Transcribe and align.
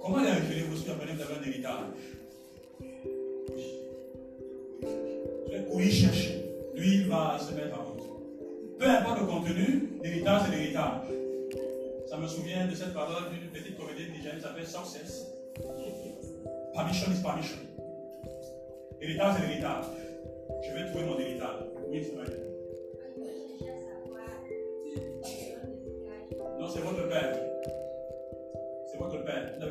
Comment 0.00 0.18
vous 0.18 0.90
apprenez 0.90 1.12
que 1.12 1.16
vous 1.16 1.22
avez 1.22 1.34
un 1.34 1.48
héritage 1.48 1.84
Oui. 3.50 3.64
Je 5.46 5.52
vais 5.52 5.64
courir 5.64 5.92
chercher. 5.92 6.44
Lui, 6.74 6.94
il 6.96 7.08
va 7.08 7.38
se 7.38 7.52
mettre 7.54 7.78
en 7.78 7.84
route. 7.84 8.78
Peu 8.78 8.86
importe 8.88 9.20
le 9.20 9.26
contenu, 9.26 9.90
l'héritage, 10.02 10.42
c'est 10.46 10.56
l'héritage. 10.56 11.02
Ça 12.06 12.16
me 12.16 12.26
souvient 12.26 12.66
de 12.66 12.74
cette 12.74 12.94
parole 12.94 13.30
d'une 13.30 13.50
petite 13.50 13.76
comédienne 13.78 14.10
nigérienne 14.12 14.38
qui 14.38 14.42
s'appelle 14.42 14.66
Success. 14.66 15.26
Permission 16.74 17.12
is 17.12 17.22
permission. 17.22 17.58
Héritage, 19.02 19.36
c'est 19.36 19.46
l'héritage. 19.46 19.84
Je 20.62 20.74
vais 20.74 20.90
trouver 20.90 21.04
mon 21.04 21.18
héritage. 21.18 21.64
Oui, 21.88 22.02
c'est 22.02 22.16
vrai. 22.16 22.26
Non, 26.58 26.68
c'est 26.68 26.80
votre 26.80 27.08
père. 27.08 27.49
Père. 29.30 29.52
Vous 29.58 29.64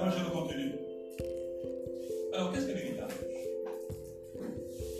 avez 0.00 0.20
le 0.20 0.30
contenu. 0.30 0.72
Alors, 2.32 2.52
qu'est-ce 2.52 2.66
que 2.66 2.72
l'héritage? 2.72 3.12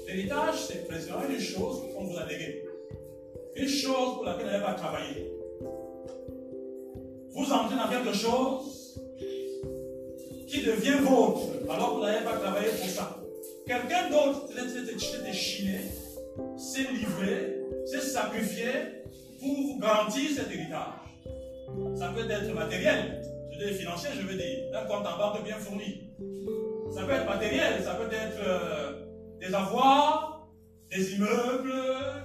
L'héritage, 0.06 0.54
c'est 0.66 0.88
précisément 0.88 1.28
une 1.28 1.40
chose 1.40 1.82
qu'on 1.94 2.04
vous 2.04 2.16
a 2.18 2.26
léguée. 2.26 2.64
Une 3.54 3.68
chose 3.68 4.14
pour 4.14 4.24
laquelle 4.24 4.46
vous 4.46 4.52
n'avez 4.52 4.64
pas 4.64 4.74
travaillé. 4.74 5.30
Vous 7.30 7.52
entrez 7.52 7.76
dans 7.76 7.88
quelque 7.88 8.16
chose 8.16 9.00
qui 10.46 10.62
devient 10.62 10.98
vôtre, 11.02 11.42
alors 11.68 11.90
que 11.90 11.96
vous 11.96 12.02
n'avez 12.06 12.24
pas 12.24 12.38
travaillé 12.38 12.68
pour 12.68 12.88
ça. 12.88 13.20
Quelqu'un 13.66 14.08
d'autre 14.08 14.48
s'est 14.48 15.22
déchiné, 15.22 15.80
s'est 16.56 16.90
livré, 16.92 17.60
s'est 17.84 18.00
sacrifié 18.00 18.68
pour 19.38 19.54
vous 19.54 19.78
garantir 19.78 20.30
cet 20.34 20.50
héritage. 20.50 21.07
Ça 21.94 22.12
peut 22.14 22.30
être 22.30 22.54
matériel, 22.54 23.20
je 23.50 23.58
veux 23.58 23.66
dire 23.66 23.74
financier, 23.74 24.10
je 24.14 24.26
veux 24.26 24.34
dire, 24.34 24.70
un 24.74 24.86
compte 24.86 25.06
en 25.06 25.18
banque 25.18 25.44
bien 25.44 25.56
fourni. 25.56 26.10
Ça 26.90 27.04
peut 27.04 27.12
être 27.12 27.26
matériel, 27.26 27.82
ça 27.82 27.94
peut 27.94 28.12
être 28.12 28.38
euh, 28.46 29.04
des 29.40 29.54
avoirs, 29.54 30.48
des 30.90 31.14
immeubles, 31.14 31.72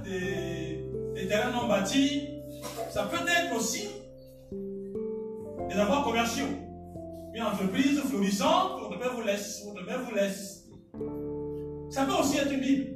des, 0.03 0.85
des 1.15 1.27
terrains 1.27 1.51
non 1.51 1.67
bâtis. 1.67 2.29
Ça 2.89 3.03
peut 3.03 3.17
être 3.27 3.55
aussi 3.55 3.89
des 5.69 5.75
avoirs 5.75 6.03
commerciaux. 6.03 6.45
Une 7.33 7.43
entreprise 7.43 7.99
florissante, 8.01 8.79
votre 8.79 8.99
père 8.99 9.13
vous 9.15 9.23
laisse, 9.23 9.63
votre 9.65 9.85
mère 9.85 10.01
vous 10.01 10.15
laisse. 10.15 10.65
Ça 11.89 12.05
peut 12.05 12.13
aussi 12.13 12.37
être 12.37 12.51
une. 12.51 12.92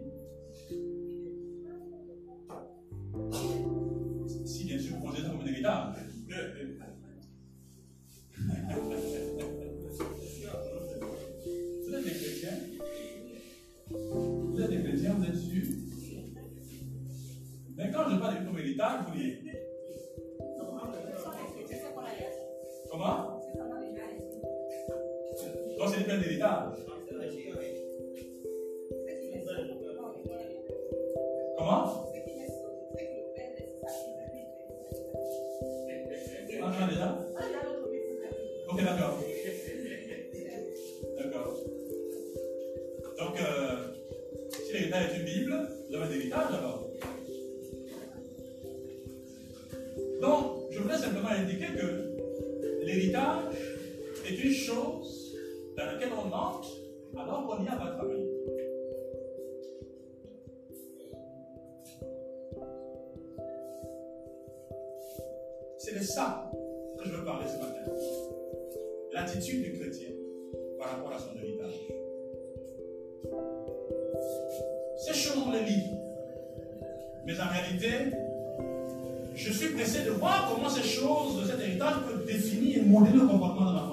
Dans 55.78 55.86
laquelle 55.86 56.10
on 56.14 56.32
entre 56.32 56.76
alors 57.18 57.48
qu'on 57.48 57.64
y 57.64 57.68
a 57.68 57.76
pas 57.76 57.92
travaillé. 57.92 58.28
C'est 65.78 65.98
de 65.98 66.04
ça 66.04 66.52
que 67.00 67.06
je 67.06 67.16
veux 67.16 67.26
parler 67.26 67.46
ce 67.48 67.58
matin. 67.58 67.92
L'attitude 69.14 69.64
du 69.64 69.80
chrétien 69.80 70.10
par 70.78 70.92
rapport 70.92 71.14
à 71.14 71.20
son 71.20 71.36
héritage. 71.38 71.74
Ces 74.98 75.14
choses, 75.14 75.44
on 75.48 75.52
les 75.52 75.64
lit. 75.64 75.88
Mais 77.26 77.34
en 77.40 77.48
réalité, 77.48 77.88
je 79.36 79.52
suis 79.52 79.70
pressé 79.70 80.04
de 80.04 80.12
voir 80.12 80.52
comment 80.54 80.70
ces 80.70 80.84
choses 80.84 81.50
cet 81.50 81.60
héritage 81.62 81.94
peuvent 82.08 82.26
définir 82.26 82.78
et 82.78 82.82
modeler 82.82 83.14
le 83.14 83.28
comportement 83.28 83.72
de 83.72 83.76
l'enfant 83.76 83.87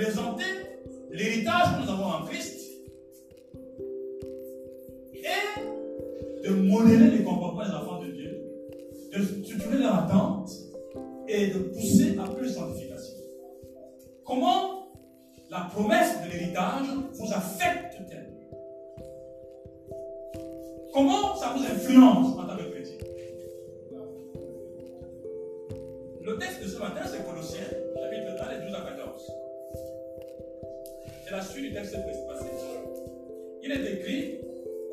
présenter 0.00 0.44
l'héritage 1.10 1.76
que 1.76 1.84
nous 1.84 1.90
avons 1.90 2.06
en 2.06 2.24
Christ 2.24 2.49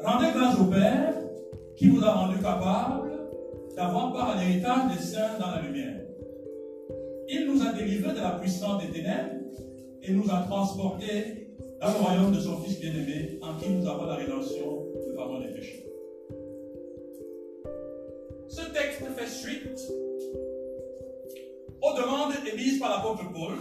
Rendez 0.07 0.31
grâce 0.33 0.57
au 0.57 0.63
Père 0.68 1.15
qui 1.75 1.89
vous 1.89 2.01
a 2.01 2.13
rendu 2.13 2.42
capable 2.42 3.12
d'avoir 3.75 4.13
part 4.13 4.30
à 4.30 4.42
l'héritage 4.42 4.95
des 4.95 5.04
saints 5.04 5.38
dans 5.38 5.51
la 5.51 5.62
lumière. 5.63 6.00
Il 7.27 7.45
nous 7.51 7.62
a 7.62 7.74
délivrés 7.74 8.13
de 8.13 8.21
la 8.21 8.39
puissance 8.39 8.81
des 8.81 8.89
ténèbres 8.89 9.33
et 10.01 10.13
nous 10.13 10.31
a 10.31 10.44
transportés 10.44 11.50
dans 11.81 11.89
le 11.89 11.95
royaume 11.95 12.31
de 12.31 12.39
son 12.39 12.57
Fils 12.62 12.80
bien-aimé, 12.80 13.38
en 13.42 13.57
qui 13.57 13.69
nous 13.69 13.86
avons 13.86 14.06
la 14.06 14.15
rédemption, 14.15 14.86
le 15.09 15.13
pardon 15.13 15.42
des 15.42 15.50
péchés. 15.50 15.86
Ce 18.48 18.62
texte 18.62 19.04
fait 19.13 19.27
suite 19.27 19.92
aux 21.81 21.94
demandes 22.01 22.33
émises 22.50 22.80
par 22.80 22.92
l'apôtre 22.92 23.30
Paul 23.33 23.57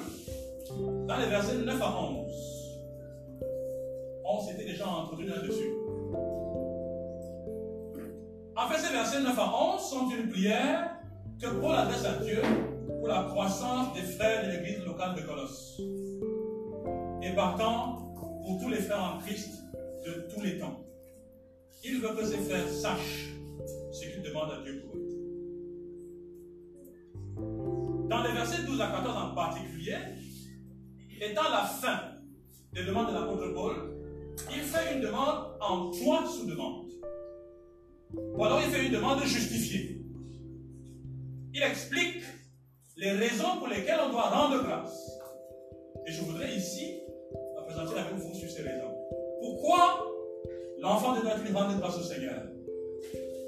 dans 1.08 1.16
les 1.16 1.26
versets 1.26 1.56
9 1.56 1.82
à 1.82 2.02
11. 2.02 2.76
On 4.24 4.40
s'était 4.40 4.64
déjà 4.64 4.86
entretenu 4.86 5.26
là-dessus. 5.26 5.85
En 8.56 8.68
fait, 8.68 8.78
ces 8.78 8.90
versets 8.90 9.20
9 9.20 9.38
à 9.38 9.74
11 9.74 9.80
sont 9.82 10.10
une 10.10 10.30
prière 10.30 10.96
que 11.38 11.46
Paul 11.60 11.74
adresse 11.74 12.06
à 12.06 12.24
Dieu 12.24 12.40
pour 12.86 13.06
la 13.06 13.24
croissance 13.24 13.92
des 13.92 14.00
frères 14.00 14.46
de 14.46 14.52
l'église 14.52 14.82
locale 14.82 15.14
de 15.14 15.20
Colosse. 15.20 15.78
Et 17.22 17.34
partant, 17.34 18.14
pour 18.14 18.58
tous 18.62 18.70
les 18.70 18.78
frères 18.78 19.02
en 19.02 19.18
Christ 19.18 19.62
de 20.06 20.26
tous 20.32 20.40
les 20.40 20.58
temps. 20.58 20.80
Il 21.84 22.00
veut 22.00 22.14
que 22.14 22.24
ses 22.24 22.38
frères 22.38 22.66
sachent 22.68 23.28
ce 23.92 24.06
qu'il 24.06 24.22
demande 24.22 24.50
à 24.50 24.62
Dieu 24.62 24.80
pour 24.80 24.96
eux. 24.96 25.02
Dans 28.08 28.22
les 28.22 28.32
versets 28.32 28.62
12 28.64 28.80
à 28.80 28.86
14 28.86 29.16
en 29.16 29.34
particulier, 29.34 29.98
étant 31.20 31.50
la 31.50 31.64
fin 31.64 32.00
des 32.72 32.84
demandes 32.84 33.08
de 33.08 33.14
l'apôtre 33.14 33.52
Paul, 33.52 33.74
il 34.50 34.62
fait 34.62 34.94
une 34.94 35.02
demande 35.02 35.58
en 35.60 35.90
trois 35.90 36.26
sous-demandes. 36.26 36.85
Alors 38.14 38.60
il 38.64 38.70
fait 38.70 38.86
une 38.86 38.92
demande 38.92 39.22
justifiée. 39.24 40.00
Il 41.54 41.62
explique 41.62 42.22
les 42.96 43.12
raisons 43.12 43.58
pour 43.58 43.68
lesquelles 43.68 44.00
on 44.06 44.10
doit 44.10 44.30
rendre 44.30 44.62
grâce. 44.62 45.18
Et 46.06 46.12
je 46.12 46.22
voudrais 46.22 46.54
ici 46.54 47.00
présenter 47.66 47.98
avec 47.98 48.14
vous 48.14 48.34
sur 48.34 48.48
ces 48.48 48.62
raisons. 48.62 48.94
Pourquoi 49.40 50.06
l'enfant 50.78 51.16
de 51.16 51.20
Dieu 51.20 51.54
rendre 51.54 51.78
grâce 51.78 51.98
au 51.98 52.02
Seigneur? 52.02 52.42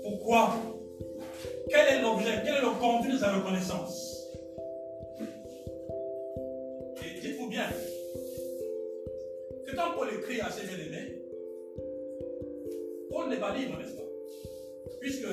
Pourquoi? 0.03 0.55
Quel 1.69 1.99
est 1.99 2.03
l'objet 2.03 2.43
Quel 2.45 2.57
est 2.57 2.61
le 2.61 2.81
contenu 2.81 3.13
de 3.13 3.19
sa 3.19 3.33
reconnaissance? 3.33 4.19
Que 9.67 9.77
quand 9.77 9.91
Paul 9.97 10.09
écrit 10.19 10.41
à 10.41 10.51
ses 10.51 10.67
bien-aimés, 10.67 11.23
Paul 13.11 13.29
n'est 13.29 13.37
pas 13.37 13.55
libre, 13.55 13.79
n'est-ce 13.79 13.97
pas? 13.97 13.98
Puisque 15.01 15.27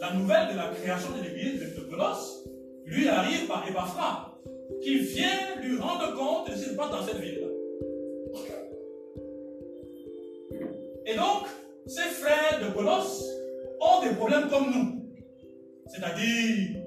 la 0.00 0.12
nouvelle 0.14 0.52
de 0.52 0.56
la 0.56 0.68
création 0.68 1.10
de 1.16 1.22
l'église 1.22 1.60
de 1.60 1.80
Colosse 1.90 2.44
lui 2.84 3.08
arrive 3.08 3.46
par 3.46 3.68
Epaphras, 3.68 4.38
qui 4.82 4.98
vient 4.98 5.60
lui 5.62 5.78
rendre 5.78 6.14
compte 6.14 6.50
de 6.50 6.56
ce 6.56 6.64
qui 6.64 6.70
se 6.70 6.76
passe 6.76 6.90
dans 6.90 7.04
cette 7.04 7.18
ville-là. 7.18 7.48
Et 11.06 11.14
donc, 11.14 11.46
ces 11.86 12.02
frères 12.02 12.60
de 12.60 12.74
Colosse 12.74 13.24
ont 13.80 14.02
des 14.02 14.14
problèmes 14.14 14.48
comme 14.48 14.70
nous. 14.70 14.96
C'est-à-dire, 15.86 16.82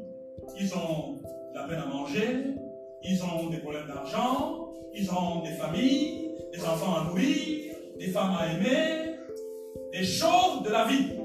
ils 0.59 0.73
ont 0.75 1.19
la 1.53 1.63
peine 1.63 1.79
à 1.79 1.85
manger, 1.85 2.55
ils 3.03 3.23
ont 3.23 3.49
des 3.49 3.57
problèmes 3.57 3.87
d'argent, 3.87 4.73
ils 4.93 5.09
ont 5.09 5.41
des 5.43 5.53
familles, 5.53 6.31
des 6.51 6.63
enfants 6.63 6.95
à 6.95 7.03
nourrir, 7.05 7.75
des 7.97 8.07
femmes 8.07 8.35
à 8.39 8.51
aimer, 8.53 9.15
des 9.91 10.03
choses 10.03 10.63
de 10.63 10.69
la 10.69 10.85
vie. 10.85 11.18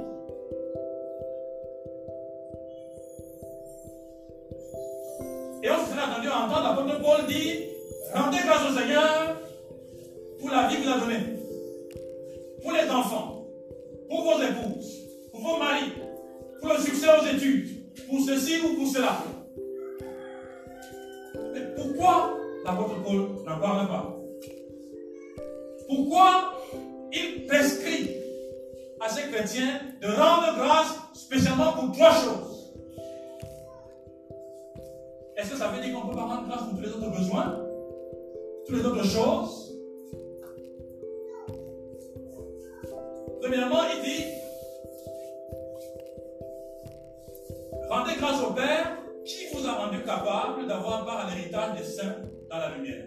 Paul 7.15 7.27
dire 7.27 7.57
Rendez 8.15 8.39
grâce 8.45 8.71
au 8.71 8.79
Seigneur 8.79 9.41
pour 10.39 10.51
la 10.51 10.69
vie 10.69 10.77
qu'il 10.77 10.89
a 10.89 10.99
donnée, 10.99 11.39
pour 12.63 12.73
les 12.73 12.89
enfants, 12.91 13.47
pour 14.09 14.23
vos 14.23 14.43
épouses, 14.43 15.01
pour 15.33 15.41
vos 15.41 15.57
maris, 15.57 15.93
pour 16.61 16.73
le 16.73 16.79
succès 16.79 17.07
aux 17.09 17.27
études, 17.27 17.93
pour 18.09 18.21
ceci 18.21 18.61
ou 18.61 18.77
pour 18.77 18.87
cela. 18.87 19.19
Mais 21.53 21.75
pourquoi 21.75 22.37
l'apôtre 22.65 23.03
Paul 23.03 23.45
n'en 23.45 23.59
parle 23.59 23.89
pas? 23.89 24.17
Pourquoi 25.89 26.53
il 27.13 27.47
prescrit 27.47 28.11
à 29.01 29.09
ces 29.09 29.23
chrétiens 29.31 29.81
de 30.01 30.07
rendre 30.07 30.55
grâce 30.57 30.95
spécialement 31.15 31.73
pour 31.73 31.93
trois 31.93 32.13
choses? 32.13 32.54
Est-ce 35.45 35.53
que 35.53 35.59
ça 35.59 35.69
veut 35.69 35.83
dire 35.83 35.93
qu'on 35.93 36.07
ne 36.07 36.11
peut 36.11 36.17
pas 36.17 36.25
rendre 36.25 36.49
grâce 36.49 36.63
pour 36.63 36.75
tous 36.75 36.81
les 36.81 36.89
autres 36.89 37.11
besoins? 37.11 37.61
Toutes 38.67 38.77
les 38.79 38.87
autres 38.87 39.05
choses? 39.05 39.77
Premièrement, 43.43 43.83
il 43.95 44.03
dit 44.03 44.25
Rendez 47.91 48.15
grâce 48.17 48.43
au 48.43 48.55
Père 48.55 48.97
qui 49.27 49.45
vous 49.53 49.69
a 49.69 49.73
rendu 49.73 50.03
capable 50.03 50.67
d'avoir 50.67 51.05
part 51.05 51.27
à 51.27 51.35
l'héritage 51.35 51.79
des 51.79 51.85
saints 51.85 52.17
dans 52.49 52.57
la 52.57 52.75
lumière. 52.77 53.05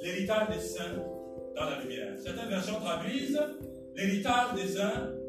L'héritage 0.00 0.48
des 0.48 0.60
saints 0.60 1.02
dans 1.56 1.64
la 1.64 1.80
lumière. 1.80 2.14
Certaines 2.22 2.50
versions 2.50 2.78
traduisent 2.78 3.42
l'héritage 3.96 4.54
des 4.54 4.68
saints 4.68 5.21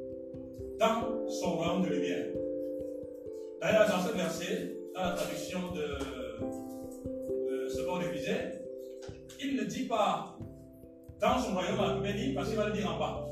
dans 0.84 1.30
son 1.30 1.56
royaume 1.56 1.84
de 1.84 1.90
lumière. 1.90 2.26
D'ailleurs, 3.62 3.88
dans 3.88 4.02
ce 4.06 4.14
verset, 4.14 4.76
dans 4.94 5.02
la 5.02 5.12
traduction 5.12 5.60
de, 5.72 5.82
de 7.50 7.70
ce 7.70 7.82
de 7.86 8.00
révisé, 8.00 8.34
il 9.42 9.56
ne 9.56 9.64
dit 9.64 9.86
pas 9.86 10.38
dans 11.22 11.40
son 11.40 11.54
royaume 11.54 11.80
à 11.80 11.96
lumière 11.96 12.34
parce 12.36 12.50
qu'il 12.50 12.58
va 12.58 12.68
le 12.68 12.74
dire 12.74 12.92
en 12.92 13.00
bas. 13.00 13.26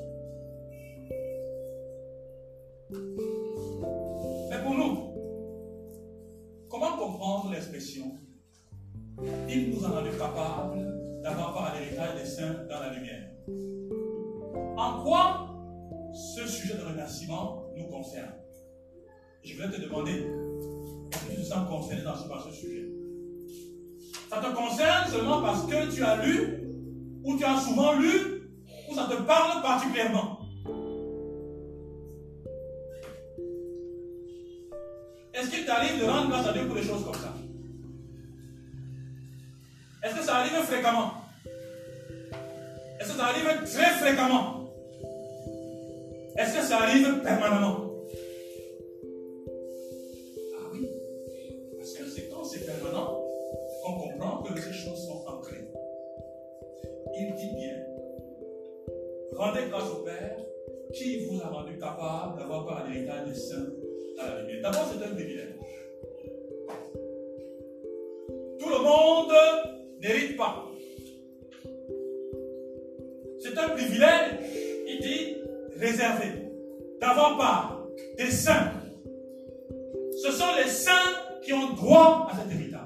Mais 4.50 4.64
pour 4.64 4.74
nous, 4.74 5.14
comment 6.70 6.98
comprendre 6.98 7.52
l'expression 7.52 8.18
Il 9.50 9.72
nous 9.72 9.86
a 9.86 9.90
rendu 9.90 10.12
capables 10.12 11.22
d'avoir 11.22 11.54
part 11.54 11.74
à 11.74 11.80
l'héritage 11.80 12.16
des 12.18 12.26
saints 12.26 12.66
dans 12.70 12.80
la 12.80 12.94
lumière. 12.94 13.30
En 14.78 15.04
quoi 15.04 15.51
sujet 16.52 16.76
de 16.76 16.84
remerciement 16.84 17.64
nous 17.76 17.86
concerne. 17.86 18.34
Je 19.44 19.56
vais 19.56 19.70
te 19.70 19.82
demander, 19.82 20.28
est-ce 21.12 21.26
que 21.26 21.32
tu 21.32 21.38
te 21.38 21.46
sens 21.46 21.68
concerné 21.68 22.04
dans 22.04 22.16
ce, 22.16 22.28
par 22.28 22.44
ce 22.44 22.52
sujet. 22.52 22.86
Ça 24.30 24.38
te 24.38 24.56
concerne 24.56 25.10
seulement 25.10 25.42
parce 25.42 25.66
que 25.66 25.94
tu 25.94 26.04
as 26.04 26.24
lu, 26.24 26.68
ou 27.24 27.38
tu 27.38 27.44
as 27.44 27.60
souvent 27.60 27.94
lu, 27.94 28.50
ou 28.90 28.96
ça 28.96 29.08
te 29.10 29.22
parle 29.24 29.62
particulièrement. 29.62 30.40
Est-ce 35.34 35.50
qu'il 35.50 35.66
t'arrive 35.66 36.00
de 36.00 36.06
rendre 36.06 36.30
grâce 36.30 36.48
à 36.48 36.54
Dieu 36.54 36.68
pour 36.68 36.76
des 36.76 36.84
choses 36.84 37.04
comme 37.04 37.16
ça? 37.16 37.34
Est-ce 40.04 40.16
que 40.16 40.24
ça 40.24 40.36
arrive 40.38 40.54
fréquemment? 40.64 41.14
Est-ce 43.00 43.12
que 43.12 43.18
ça 43.18 43.26
arrive 43.26 43.46
très 43.64 43.92
fréquemment? 44.00 44.61
Est-ce 46.42 46.58
que 46.58 46.64
ça 46.64 46.78
arrive 46.80 47.22
permanemment? 47.22 47.92
Ah 50.56 50.70
oui. 50.74 50.90
Parce 51.78 51.94
que 51.94 52.06
c'est 52.10 52.30
quand 52.30 52.44
c'est 52.44 52.66
permanent 52.66 53.24
qu'on 53.84 53.94
comprend 53.94 54.42
que 54.42 54.60
ces 54.60 54.74
choses 54.74 55.06
sont 55.06 55.24
ancrées. 55.28 55.68
Il 57.16 57.36
dit 57.36 57.56
bien, 57.56 57.76
rendez 59.36 59.70
grâce 59.70 59.92
au 59.92 60.04
Père 60.04 60.38
qui 60.94 61.26
vous 61.26 61.40
a 61.42 61.48
rendu 61.48 61.78
capable 61.78 62.40
d'avoir 62.40 62.66
par 62.66 62.88
l'héritage 62.88 63.28
des 63.28 63.36
saints 63.36 63.68
D'abord, 64.62 64.92
c'est 64.92 65.04
un 65.04 65.16
privilège. 65.16 65.56
Tout 68.60 68.70
le 68.70 68.84
monde 68.84 69.32
n'hérite 70.00 70.38
pas. 70.38 70.68
C'est 73.40 73.58
un 73.58 73.70
privilège, 73.70 74.40
il 74.88 75.00
dit, 75.02 75.38
réservé, 75.82 76.28
d'avoir 77.00 77.38
part 77.38 77.88
des 78.18 78.30
saints. 78.30 78.72
Ce 80.24 80.32
sont 80.32 80.56
les 80.56 80.70
saints 80.70 80.92
qui 81.42 81.54
ont 81.54 81.74
droit 81.74 82.30
à 82.32 82.38
cet 82.38 82.52
héritage. 82.52 82.82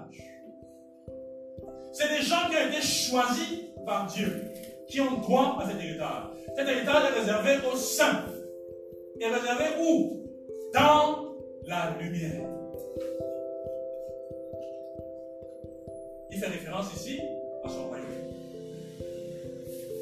C'est 1.91 2.09
des 2.09 2.23
gens 2.23 2.49
qui 2.49 2.55
ont 2.55 2.69
été 2.69 2.81
choisis 2.81 3.59
par 3.85 4.07
Dieu, 4.07 4.43
qui 4.87 5.01
ont 5.01 5.17
droit 5.19 5.57
à 5.61 5.69
cet 5.69 5.81
héritage. 5.81 6.23
Cet 6.55 6.67
héritage 6.67 7.03
est 7.11 7.19
réservé 7.19 7.67
aux 7.71 7.75
saints. 7.75 8.25
Et 9.19 9.27
réservé 9.27 9.65
où? 9.81 10.21
Dans 10.73 11.35
la 11.65 11.95
lumière. 11.99 12.49
Il 16.31 16.37
fait 16.37 16.47
référence 16.47 16.93
ici 16.95 17.19
à 17.63 17.69
son 17.69 17.87
royaume. 17.87 18.05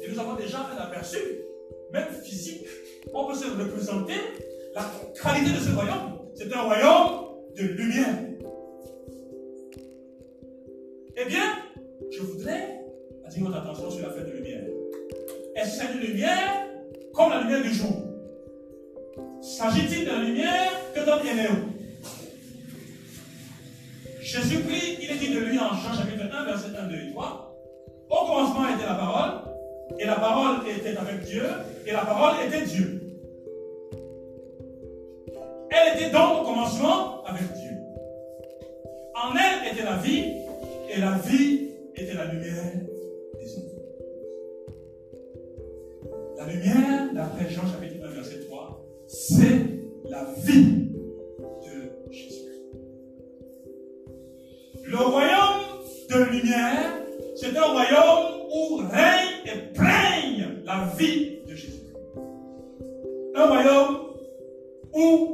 Et 0.02 0.10
nous 0.10 0.18
avons 0.18 0.34
déjà 0.34 0.58
un 0.58 0.82
aperçu, 0.82 1.18
même 1.92 2.08
physique. 2.22 2.66
On 3.12 3.26
peut 3.26 3.34
se 3.34 3.46
représenter 3.46 4.14
la 4.74 4.84
qualité 5.20 5.50
de 5.52 5.58
ce 5.58 5.74
royaume. 5.74 6.18
C'est 6.34 6.52
un 6.52 6.62
royaume 6.62 7.24
de 7.56 7.62
lumière. 7.62 8.18
Eh 11.16 11.24
bien, 11.26 11.44
je 12.10 12.22
voudrais 12.22 12.80
attirer 13.24 13.44
votre 13.44 13.58
attention 13.58 13.90
sur 13.90 14.08
la 14.08 14.12
fête 14.12 14.26
de 14.26 14.32
lumière. 14.32 14.64
Est-ce 15.54 15.92
une 15.92 16.00
lumière 16.00 16.66
comme 17.12 17.30
la 17.30 17.42
lumière 17.42 17.62
du 17.62 17.72
jour 17.72 17.92
S'agit-il 19.40 20.04
de 20.04 20.10
la 20.10 20.18
lumière 20.18 20.72
que 20.94 21.04
donne 21.04 21.26
Énéo 21.26 21.50
Jésus-Christ, 24.20 24.98
il 25.00 25.10
est 25.10 25.18
dit 25.18 25.34
de 25.34 25.38
lui 25.38 25.58
en 25.58 25.68
Jean 25.68 25.94
chapitre 25.94 26.24
1, 26.34 26.44
verset 26.44 26.76
1, 26.76 26.88
2 26.88 26.96
et 26.96 27.10
3. 27.12 27.54
Au 28.10 28.26
commencement 28.26 28.68
était 28.74 28.86
la 28.86 28.94
parole, 28.94 29.53
et 29.98 30.06
la 30.06 30.16
parole 30.16 30.56
était 30.68 30.96
avec 30.96 31.20
Dieu, 31.20 31.44
et 31.86 31.92
la 31.92 32.04
parole 32.04 32.34
était 32.46 32.64
Dieu. 32.64 33.00
Elle 35.70 35.96
était 35.96 36.10
donc 36.10 36.42
au 36.42 36.44
commencement 36.44 37.24
avec 37.24 37.42
Dieu. 37.52 37.72
En 39.14 39.34
elle 39.36 39.72
était 39.72 39.84
la 39.84 39.96
vie, 39.96 40.34
et 40.90 41.00
la 41.00 41.18
vie 41.18 41.68
était 41.96 42.14
la 42.14 42.26
lumière 42.26 42.72
des 43.38 43.56
hommes. 43.56 43.74
La 46.36 46.46
lumière, 46.46 47.14
d'après 47.14 47.50
Jean 47.50 47.62
chapitre 47.66 48.04
1, 48.04 48.10
verset 48.10 48.40
3, 48.40 48.84
c'est 49.06 49.60
la 50.08 50.26
vie 50.38 50.88
de 51.64 52.12
Jésus. 52.12 52.44
Le 54.84 54.98
royaume 54.98 55.62
de 56.10 56.24
lumière, 56.30 56.92
c'est 57.36 57.56
un 57.56 57.64
royaume 57.64 58.48
où 58.52 58.76
règne 58.76 59.23
vie 60.94 61.38
de 61.46 61.54
Jésus. 61.54 61.82
Un 63.34 63.46
royaume 63.46 63.96
où 64.92 65.33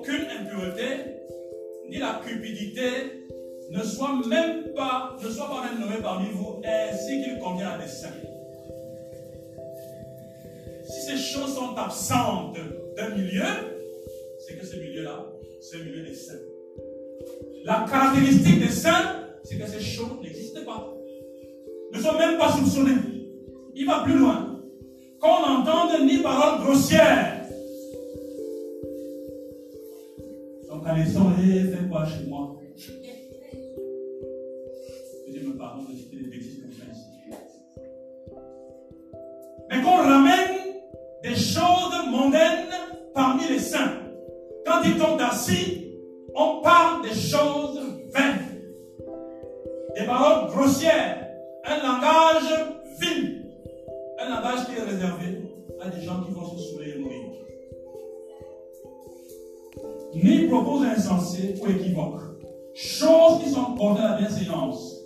aucune 0.00 0.26
impureté, 0.40 0.84
ni 1.88 1.98
la 1.98 2.20
cupidité 2.26 2.86
ne 3.70 3.82
soit 3.82 4.14
même 4.26 4.72
pas, 4.74 5.16
ne 5.22 5.28
soit 5.28 5.48
pas 5.48 5.64
même 5.64 5.80
nommée 5.80 6.02
parmi 6.02 6.30
vous, 6.30 6.60
ainsi 6.64 7.22
qu'il 7.22 7.38
convient 7.38 7.70
à 7.70 7.78
des 7.78 7.88
saints. 7.88 8.08
Si 10.88 11.02
ces 11.02 11.16
choses 11.16 11.54
sont 11.54 11.76
absentes 11.76 12.56
d'un 12.96 13.10
milieu, 13.10 13.44
c'est 14.38 14.56
que 14.56 14.66
ce 14.66 14.76
milieu-là, 14.76 15.26
c'est 15.60 15.78
le 15.78 15.84
milieu 15.84 16.02
des 16.02 16.14
saints. 16.14 16.34
La 17.64 17.86
caractéristique 17.88 18.58
des 18.58 18.72
saints, 18.72 19.26
c'est 19.44 19.58
que 19.58 19.66
ces 19.66 19.80
choses 19.80 20.20
n'existent 20.22 20.64
pas. 20.64 20.94
Ne 21.92 22.00
sont 22.00 22.18
même 22.18 22.38
pas 22.38 22.52
soupçonnés. 22.52 22.96
Il 23.74 23.86
va 23.86 24.00
plus 24.00 24.18
loin. 24.18 24.60
Qu'on 25.20 25.46
n'entende 25.46 26.00
ni 26.06 26.18
paroles 26.18 26.64
grossières. 26.64 27.39
Donc, 30.90 30.98
allez, 30.98 31.10
soirée, 31.12 31.62
fais 31.70 31.88
quoi 31.88 32.04
chez 32.04 32.26
moi? 32.26 32.56
Dieu 35.28 35.42
me 35.46 35.56
pardonne 35.56 35.86
de 35.86 35.96
citer 35.96 36.16
des 36.16 36.28
bêtises 36.28 36.64
ici. 36.68 37.30
Mais 39.70 39.82
qu'on 39.82 39.96
ramène 39.98 40.50
des 41.22 41.36
choses 41.36 41.94
mondaines 42.10 42.66
parmi 43.14 43.46
les 43.48 43.60
saints. 43.60 44.02
Quand 44.66 44.82
ils 44.84 44.98
sont 44.98 45.16
assis, 45.18 45.94
on 46.34 46.60
parle 46.60 47.02
des 47.02 47.14
choses 47.14 47.78
vaines, 48.12 48.60
des 49.96 50.06
paroles 50.06 50.50
grossières, 50.50 51.28
un 51.66 51.76
langage 51.76 52.52
vil, 53.00 53.46
un 54.18 54.28
langage 54.28 54.66
qui 54.66 54.72
est 54.72 54.82
réservé 54.82 55.38
à 55.80 55.88
des 55.88 56.02
gens 56.02 56.24
qui 56.24 56.32
vont 56.32 56.46
se 56.46 56.58
saouler 56.58 56.94
et 56.96 56.98
mourir. 56.98 57.49
Ni 60.14 60.48
propos 60.48 60.82
insensés 60.82 61.54
ou 61.62 61.68
équivoques, 61.68 62.20
choses 62.74 63.42
qui 63.42 63.50
sont 63.50 63.74
portées 63.74 64.02
à 64.02 64.10
la 64.10 64.16
bienséance, 64.18 65.00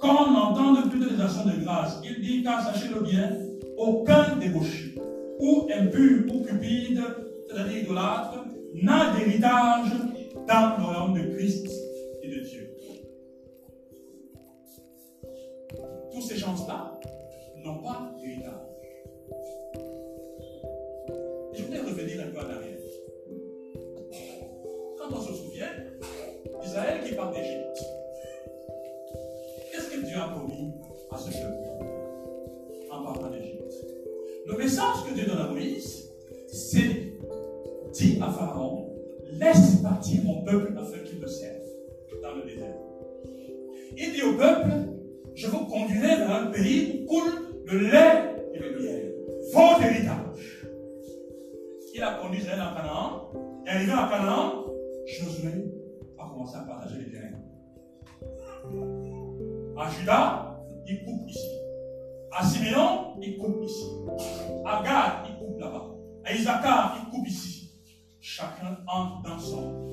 qu'on 0.00 0.08
entende 0.08 0.90
plutôt 0.90 1.08
des 1.08 1.20
actions 1.20 1.44
de 1.44 1.62
grâce. 1.64 2.00
Il 2.04 2.20
dit, 2.22 2.42
car 2.42 2.62
sachez-le 2.62 3.00
bien, 3.00 3.36
aucun 3.76 4.36
débauché, 4.36 4.94
ou 5.40 5.68
impur, 5.72 6.24
ou 6.34 6.44
cupide, 6.44 7.00
c'est-à-dire 7.48 7.82
idolâtre, 7.84 8.44
n'a 8.74 9.14
d'héritage 9.16 9.90
dans 10.46 10.76
le 10.78 10.84
royaume 10.84 11.14
de 11.14 11.34
Christ 11.36 11.68
et 12.22 12.28
de 12.28 12.40
Dieu. 12.40 12.76
Tous 16.12 16.20
ces 16.20 16.36
gens-là 16.36 16.98
n'ont 17.64 17.78
pas 17.78 18.12
d'héritage. 18.20 18.52
Je 21.54 21.62
voudrais 21.62 21.80
revenir 21.80 22.20
un 22.20 22.30
peu 22.30 22.38
en 22.38 22.50
arrière. 22.50 22.67
Qui 26.78 27.14
part 27.14 27.32
d'Égypte, 27.32 27.82
qu'est-ce 29.72 29.90
que 29.90 30.06
Dieu 30.06 30.16
a 30.16 30.28
promis 30.28 30.72
à 31.10 31.18
ce 31.18 31.30
peuple 31.30 31.68
en 32.92 33.02
partant 33.02 33.30
d'Égypte 33.30 33.74
Le 34.46 34.56
message 34.56 35.04
que 35.08 35.14
Dieu 35.14 35.26
donne 35.26 35.38
à 35.38 35.48
Moïse, 35.48 36.08
c'est 36.46 37.14
dit 37.94 38.18
à 38.22 38.30
Pharaon, 38.30 38.94
laisse 39.32 39.82
partir 39.82 40.22
mon 40.22 40.44
peuple 40.44 40.72
afin 40.78 40.98
qu'il 40.98 41.18
me 41.18 41.26
serve 41.26 41.66
dans 42.22 42.36
le 42.36 42.42
désert. 42.42 42.76
Il 43.96 44.12
dit 44.12 44.22
au 44.22 44.34
peuple, 44.34 44.70
je 45.34 45.48
vous 45.48 45.66
conduirai 45.66 46.16
vers 46.18 46.30
un 46.30 46.46
pays 46.52 47.02
où 47.02 47.06
coule 47.08 47.32
le 47.66 47.90
lait 47.90 48.36
et 48.54 48.58
le 48.60 48.78
miel, 48.78 49.14
votre 49.52 49.82
héritage. 49.82 50.64
Il 51.92 52.02
a 52.04 52.20
conduit 52.22 52.38
Israël 52.38 52.60
en 52.60 52.76
Canaan, 52.76 53.32
et 53.66 53.70
arrivé 53.70 53.92
à 53.92 54.08
Canaan, 54.08 54.64
Josué 55.06 55.78
a 56.18 56.28
commencé 56.28 56.56
à 56.56 56.60
partager 56.60 56.98
les 56.98 57.10
terrains. 57.10 57.38
À 59.76 59.90
Judas, 59.90 60.60
il 60.86 61.04
coupe 61.04 61.28
ici. 61.28 61.48
À 62.32 62.44
Siméon, 62.44 63.16
il 63.20 63.38
coupe 63.38 63.62
ici. 63.62 63.86
À 64.64 64.82
Gad, 64.82 65.28
il 65.30 65.38
coupe 65.38 65.58
là-bas. 65.58 65.86
À 66.24 66.34
Isaacar, 66.34 66.98
il 67.00 67.10
coupe 67.10 67.26
ici. 67.28 67.70
Chacun 68.20 68.78
entre 68.86 69.22
dans 69.22 69.38
son 69.38 69.88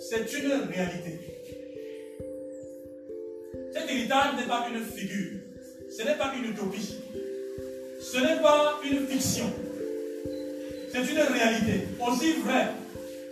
C'est 0.00 0.32
une 0.38 0.52
réalité. 0.72 1.18
Cet 3.72 3.90
héritage 3.90 4.36
n'est 4.36 4.46
pas 4.46 4.66
une 4.72 4.82
figure, 4.84 5.40
ce 5.90 6.02
n'est 6.02 6.14
pas 6.14 6.32
une 6.36 6.50
utopie, 6.50 6.94
ce 8.00 8.18
n'est 8.18 8.40
pas 8.40 8.80
une 8.84 9.06
fiction, 9.06 9.52
c'est 10.92 11.00
une 11.00 11.20
réalité. 11.20 11.88
Aussi 12.00 12.32
vrai 12.44 12.68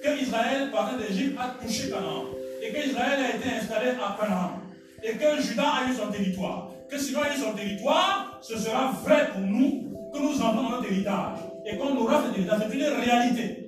que 0.03 0.23
Israël, 0.23 0.71
partant 0.71 0.99
d'Égypte, 0.99 1.39
a 1.39 1.57
touché 1.65 1.89
Canaan 1.89 2.27
et 2.63 2.73
que 2.73 2.89
Israël 2.89 3.19
a 3.25 3.37
été 3.37 3.49
installé 3.57 3.91
à 3.91 4.17
Canaan. 4.21 4.61
et 5.03 5.13
que 5.13 5.43
Judas 5.43 5.73
a 5.81 5.91
eu 5.91 5.95
son 5.95 6.09
territoire. 6.11 6.71
Que 6.91 6.99
si 6.99 7.15
on 7.17 7.23
a 7.23 7.35
eu 7.35 7.39
son 7.39 7.53
territoire, 7.53 8.39
ce 8.43 8.59
sera 8.59 8.93
vrai 9.05 9.31
pour 9.33 9.41
nous 9.41 10.11
que 10.13 10.19
nous 10.19 10.41
entrons 10.43 10.71
notre 10.71 10.91
héritage. 10.91 11.39
Et 11.65 11.77
qu'on 11.77 11.97
aura 11.97 12.25
cet 12.25 12.37
héritage, 12.37 12.61
c'est 12.69 12.77
une 12.77 12.85
réalité. 12.85 13.66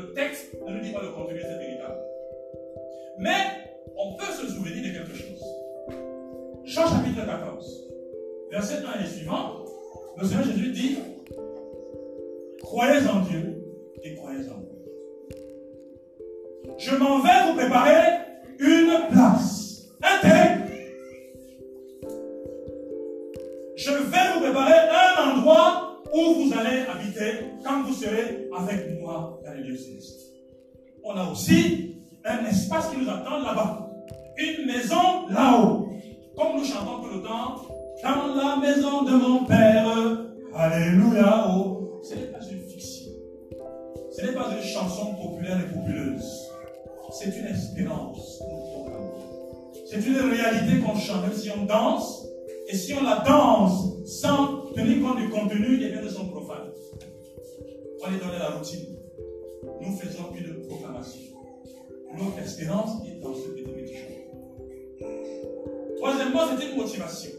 Le 0.00 0.14
texte 0.14 0.54
ne 0.66 0.72
nous 0.72 0.80
dit 0.80 0.92
pas 0.92 1.02
le 1.02 1.10
contenu 1.10 1.34
de 1.34 1.42
cet. 1.42 1.60
Mais 3.18 3.34
on 3.98 4.14
peut 4.14 4.32
se 4.32 4.46
souvenir 4.46 4.82
de 4.82 4.98
quelque 4.98 5.14
chose. 5.14 5.44
Jean 6.64 6.86
chapitre 6.86 7.26
14, 7.26 7.92
verset 8.50 8.76
1 8.76 9.04
et 9.04 9.06
suivant, 9.06 9.64
le 10.16 10.26
Seigneur 10.26 10.44
Jésus 10.44 10.72
dit, 10.72 10.98
croyez 12.62 13.06
en 13.08 13.20
Dieu 13.20 13.62
et 14.02 14.14
croyez 14.14 14.48
en 14.48 14.54
moi. 14.54 14.72
Je 16.78 16.96
m'en 16.96 17.20
vais 17.20 17.50
vous 17.50 17.58
préparer 17.58 18.20
une 18.58 19.08
place, 19.10 19.88
un 20.02 20.20
terrain. 20.22 20.66
Je 23.76 23.90
vais 23.90 24.32
vous 24.34 24.40
préparer 24.40 24.88
un 24.88 25.30
endroit 25.30 25.89
où 26.12 26.34
vous 26.34 26.52
allez 26.52 26.80
habiter 26.86 27.44
quand 27.64 27.82
vous 27.84 27.94
serez 27.94 28.48
avec 28.56 29.00
moi 29.00 29.40
dans 29.44 29.52
les 29.52 29.62
lieux 29.62 29.76
célestes. 29.76 30.20
On 31.04 31.16
a 31.16 31.30
aussi 31.30 31.96
un 32.24 32.44
espace 32.46 32.90
qui 32.90 32.98
nous 32.98 33.08
attend 33.08 33.38
là-bas. 33.38 33.90
Une 34.36 34.66
maison 34.66 35.28
là-haut. 35.28 35.88
Comme 36.36 36.58
nous 36.58 36.64
chantons 36.64 37.02
tout 37.02 37.16
le 37.16 37.22
temps, 37.22 37.56
dans 38.02 38.34
la 38.34 38.56
maison 38.56 39.02
de 39.02 39.12
mon 39.12 39.44
Père. 39.44 39.86
Alléluia. 40.54 41.46
Oh. 41.48 42.00
Ce 42.02 42.14
n'est 42.14 42.26
pas 42.26 42.38
une 42.50 42.62
fiction. 42.62 43.12
Ce 44.10 44.24
n'est 44.24 44.32
pas 44.32 44.48
une 44.56 44.62
chanson 44.62 45.14
populaire 45.14 45.58
et 45.60 45.74
populeuse. 45.74 46.48
C'est 47.12 47.36
une 47.36 47.46
espérance 47.46 48.40
C'est 49.90 50.06
une 50.06 50.16
réalité 50.16 50.78
qu'on 50.78 50.96
chante. 50.96 51.22
Même 51.22 51.36
si 51.36 51.50
on 51.50 51.64
danse, 51.64 52.26
et 52.68 52.76
si 52.76 52.94
on 52.94 53.02
la 53.02 53.16
danse 53.26 53.88
sans 54.06 54.39
tenir 54.80 55.02
compte 55.02 55.18
du 55.18 55.28
contenu, 55.28 55.76
les 55.76 55.90
biens 55.90 56.02
de 56.02 56.08
son 56.08 56.26
profane. 56.28 56.70
On 58.02 58.14
est 58.14 58.18
dans 58.18 58.32
la 58.32 58.50
routine. 58.50 58.96
Nous 59.80 59.96
faisons 59.96 60.34
une 60.34 60.66
proclamation. 60.66 61.20
Notre 62.16 62.38
espérance 62.38 63.06
est 63.06 63.20
dans 63.20 63.34
ce 63.34 63.48
petit 63.48 63.94
chant. 63.94 65.06
Troisièmement, 65.96 66.40
c'est 66.48 66.66
une 66.66 66.76
motivation. 66.76 67.30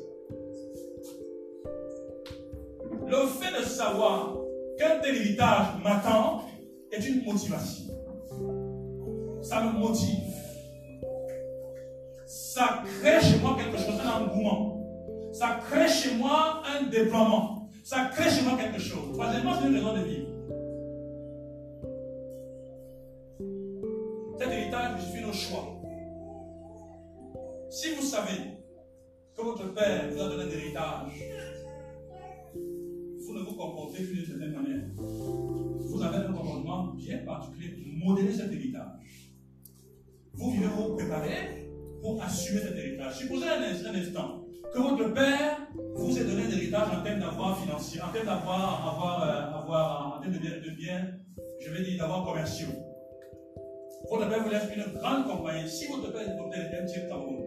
Le 3.08 3.28
fait 3.28 3.60
de 3.60 3.66
savoir 3.66 4.38
qu'un 4.78 5.00
tel 5.00 5.16
héritage 5.16 5.66
m'attend 5.84 6.44
est 6.92 7.06
une 7.06 7.24
motivation. 7.24 7.86
Ça 9.42 9.64
me 9.64 9.80
motive. 9.80 10.18
Ça 12.28 12.84
crée 12.86 13.20
chez 13.20 13.40
moi 13.40 13.58
quelque 13.58 13.78
chose, 13.78 14.00
un 14.00 14.24
engouement. 14.24 14.81
Ça 15.32 15.60
crée 15.66 15.88
chez 15.88 16.16
moi 16.16 16.62
un 16.66 16.88
déploiement. 16.88 17.70
Ça 17.84 18.10
crée 18.12 18.30
chez 18.30 18.44
moi 18.44 18.58
quelque 18.58 18.80
chose. 18.80 19.14
Troisièmement, 19.14 19.54
c'est 19.60 19.68
une 19.68 19.76
raison 19.76 19.94
de 19.94 20.04
vivre. 20.04 20.28
Cet 24.38 24.52
héritage 24.52 25.00
justifie 25.00 25.26
nos 25.26 25.34
choix. 25.34 25.82
Si 27.70 27.96
vous 27.96 28.02
savez 28.02 28.58
que 29.36 29.42
votre 29.42 29.74
père 29.74 30.10
vous 30.12 30.22
a 30.22 30.30
donné 30.30 30.44
un 30.44 30.50
héritage, 30.50 31.24
vous 32.54 33.34
ne 33.34 33.44
vous 33.44 33.56
comportez 33.56 34.04
plus 34.04 34.16
d'une 34.16 34.26
certaine 34.26 34.52
manière. 34.52 34.84
Vous 34.98 36.02
avez 36.04 36.18
un 36.18 36.34
comportement 36.34 36.94
bien 36.94 37.20
particulier 37.20 37.82
modeler 38.04 38.34
cet 38.34 38.52
héritage. 38.52 39.32
Vous 40.34 40.52
vivez 40.52 40.68
vous 40.68 40.96
préparer 40.96 41.71
pour 42.02 42.22
assumer 42.22 42.62
cet 42.62 42.78
héritage. 42.78 43.18
Supposez 43.18 43.46
un, 43.48 43.94
instant 43.96 44.46
que 44.74 44.80
votre 44.80 45.14
père 45.14 45.68
vous 45.96 46.18
ait 46.18 46.24
donné 46.24 46.44
un 46.44 46.50
héritage 46.50 46.88
en 46.98 47.04
termes 47.04 47.20
d'avoir 47.20 47.62
financier, 47.62 48.02
en 48.02 48.12
termes 48.12 48.26
d'avoir, 48.26 48.88
avoir, 48.88 49.24
euh, 49.24 49.60
avoir, 49.60 50.18
en 50.18 50.22
termes 50.22 50.34
de, 50.34 50.70
de 50.70 50.76
biens, 50.76 51.08
je 51.60 51.72
vais 51.72 51.84
dire 51.84 52.00
d'avoir 52.00 52.26
commerciaux. 52.26 52.70
Votre 54.10 54.30
père 54.30 54.44
vous 54.44 54.50
laisse 54.50 54.64
une 54.76 55.00
grande 55.00 55.28
compagnie. 55.28 55.70
Si 55.70 55.88
votre 55.88 56.12
père 56.12 56.22
est 56.22 56.38
docteur 56.38 56.64
MTN 56.84 57.08
Cameroun, 57.08 57.46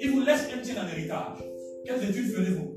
il 0.00 0.10
vous 0.10 0.22
laisse 0.22 0.48
MTN 0.48 0.84
en 0.84 0.88
héritage. 0.88 1.38
Quelles 1.84 2.10
études 2.10 2.32
ferez-vous? 2.32 2.71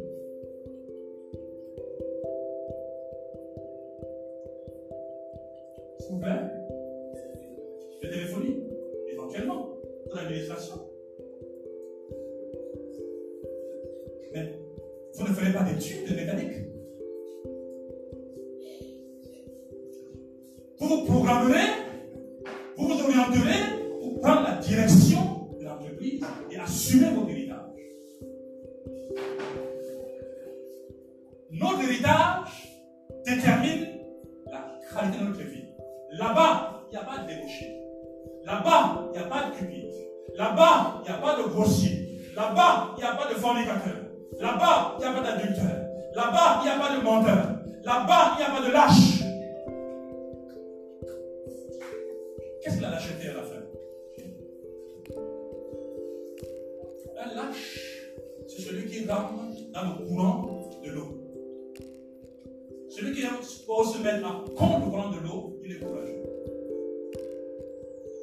À 64.36 64.58
contre 64.58 64.80
le 64.80 64.92
courant 64.92 65.10
de 65.10 65.20
l'eau, 65.20 65.60
il 65.64 65.72
est 65.72 65.80
courageux. 65.80 66.24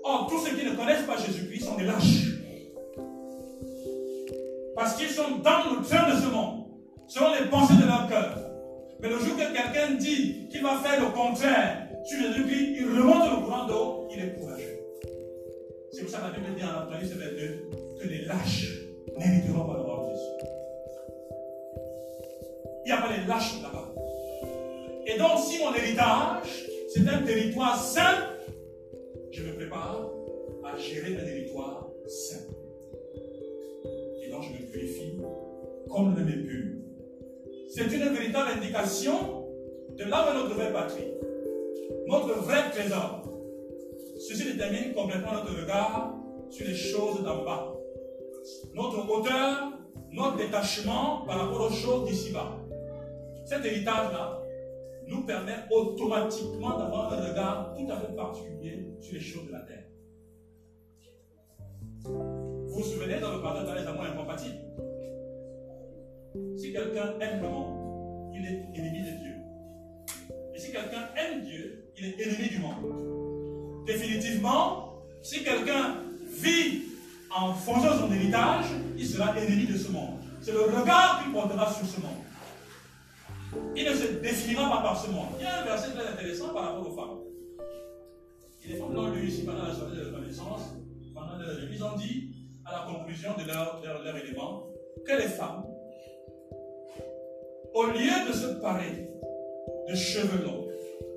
Or, 0.05 0.27
tous 0.29 0.39
ceux 0.39 0.57
qui 0.57 0.67
ne 0.67 0.75
connaissent 0.75 1.07
pas 1.07 1.17
Jésus-Christ 1.17 1.65
sont 1.65 1.77
des 1.77 1.85
lâches. 1.85 2.33
Parce 4.75 4.97
qu'ils 4.97 5.09
sont 5.09 5.39
dans 5.43 5.79
le 5.79 5.85
train 5.85 6.15
de 6.15 6.21
ce 6.21 6.29
monde, 6.29 6.65
selon 7.07 7.35
les 7.35 7.49
pensées 7.49 7.75
de 7.75 7.87
leur 7.87 8.09
cœur. 8.09 8.39
Mais 9.01 9.09
le 9.09 9.19
jour 9.19 9.37
que 9.37 9.53
quelqu'un 9.53 9.95
dit 9.95 10.49
qu'il 10.49 10.63
va 10.63 10.79
faire 10.79 11.01
le 11.01 11.11
contraire 11.11 11.89
sur 12.05 12.19
Jésus-Christ, 12.19 12.77
il 12.79 12.87
remonte 12.87 13.31
le 13.31 13.45
courant 13.45 13.67
d'eau, 13.67 14.09
il 14.13 14.23
est 14.23 14.35
courageux. 14.35 14.79
C'est 15.93 16.03
pour 16.03 16.11
ça 16.11 16.19
que 16.19 16.25
la 16.25 16.31
Bible 16.31 16.59
dit 16.59 16.65
en 16.65 16.81
Apocalypse 16.81 17.13
22 17.13 17.71
que 18.01 18.09
les 18.09 18.25
lâches 18.25 18.71
n'hériteront 19.19 19.67
pas 19.67 19.75
le 19.75 19.83
roi 19.83 20.05
de 20.05 20.11
Jésus. 20.11 20.53
Il 22.85 22.87
n'y 22.87 22.93
a 22.93 23.03
pas 23.03 23.17
les 23.17 23.27
lâches 23.27 23.63
là-bas. 23.63 23.82
Et 25.13 25.19
donc, 25.19 25.39
si 25.39 25.59
mon 25.59 25.75
héritage, 25.75 26.67
c'est 26.89 27.09
un 27.09 27.23
territoire 27.23 27.83
sain, 27.83 28.29
je 29.31 29.43
me 29.43 29.55
prépare 29.55 30.11
à 30.65 30.79
gérer 30.79 31.17
un 31.17 31.25
territoire 31.25 31.89
sain 32.07 32.53
je 34.43 34.53
me 34.53 34.71
purifie 34.71 35.19
comme 35.91 36.17
le 36.17 36.25
pur. 36.25 36.65
C'est 37.69 37.85
une 37.85 38.15
véritable 38.15 38.51
indication 38.57 39.47
de 39.97 40.05
là 40.05 40.27
où 40.31 40.35
notre 40.35 40.55
vraie 40.55 40.73
patrie, 40.73 41.13
notre 42.07 42.41
vrai 42.41 42.71
trésor. 42.71 43.23
Ceci 44.19 44.45
détermine 44.45 44.93
complètement 44.95 45.33
notre 45.33 45.61
regard 45.61 46.15
sur 46.51 46.67
les 46.67 46.75
choses 46.75 47.23
d'en 47.23 47.45
bas. 47.45 47.75
Notre 48.75 49.09
hauteur, 49.09 49.73
notre 50.13 50.37
détachement 50.37 51.25
par 51.27 51.39
rapport 51.39 51.71
aux 51.71 51.75
choses 51.75 52.09
d'ici-bas. 52.09 52.59
Cet 53.45 53.65
héritage-là 53.65 54.42
nous 55.13 55.23
permet 55.23 55.57
automatiquement 55.71 56.79
d'avoir 56.79 57.13
un 57.13 57.29
regard 57.29 57.75
tout 57.77 57.91
à 57.91 58.01
fait 58.01 58.15
particulier 58.15 58.89
sur 59.01 59.15
les 59.15 59.21
choses 59.21 59.47
de 59.47 59.53
la 59.53 59.61
terre. 59.61 59.85
Vous 62.05 62.69
vous 62.69 62.83
souvenez 62.83 63.21
dans 63.21 63.35
le 63.37 63.43
pardon 63.43 63.65
dans 63.65 63.75
les 63.75 63.87
amours 63.87 64.05
incompatibles? 64.05 64.59
Si 66.57 66.73
quelqu'un 66.73 67.19
aime 67.21 67.43
le 67.43 67.49
monde, 67.49 68.33
il 68.35 68.45
est 68.47 68.67
ennemi 68.75 69.01
de 69.01 69.19
Dieu. 69.19 69.35
Et 70.55 70.59
si 70.59 70.73
quelqu'un 70.73 71.09
aime 71.17 71.43
Dieu, 71.43 71.93
il 71.97 72.07
est 72.07 72.21
ennemi 72.21 72.49
du 72.49 72.59
monde. 72.59 73.85
Définitivement, 73.87 74.95
si 75.23 75.45
quelqu'un 75.45 75.97
vit 76.41 76.83
en 77.37 77.53
faisant 77.53 77.99
son 77.99 78.13
héritage, 78.13 78.67
il 78.97 79.07
sera 79.07 79.39
ennemi 79.39 79.67
de 79.67 79.77
ce 79.77 79.93
monde. 79.93 80.21
C'est 80.41 80.53
le 80.53 80.63
regard 80.63 81.21
qu'il 81.23 81.33
portera 81.33 81.71
sur 81.71 81.87
ce 81.87 82.01
monde. 82.01 82.22
Il 83.75 83.85
ne 83.85 83.95
se 83.95 84.13
définira 84.21 84.69
pas 84.69 84.83
par 84.83 85.03
ce 85.03 85.11
monde. 85.11 85.29
Il 85.39 85.45
y 85.45 85.47
a 85.47 85.63
un 85.63 85.65
verset 85.65 85.93
très 85.93 86.07
intéressant 86.07 86.53
par 86.53 86.65
rapport 86.65 86.91
aux 86.91 86.95
femmes. 86.95 87.19
Les 88.69 88.77
femmes 88.77 88.95
l'ont 88.95 89.11
lu 89.11 89.27
ici 89.27 89.43
pendant 89.45 89.65
la 89.65 89.75
soirée 89.75 89.97
de 89.97 90.03
la 90.03 90.07
reconnaissance, 90.07 90.77
pendant 91.15 91.33
ils 91.71 91.85
ont 91.85 91.97
dit 91.97 92.31
à 92.65 92.73
la 92.73 92.95
conclusion 92.95 93.31
de 93.37 93.45
leur, 93.45 94.17
élément 94.17 94.69
que 95.05 95.13
les 95.13 95.29
femmes, 95.29 95.65
au 97.75 97.87
lieu 97.87 98.29
de 98.29 98.33
se 98.33 98.61
parer 98.61 99.09
de 99.89 99.95
cheveux 99.95 100.45
longs, 100.45 100.69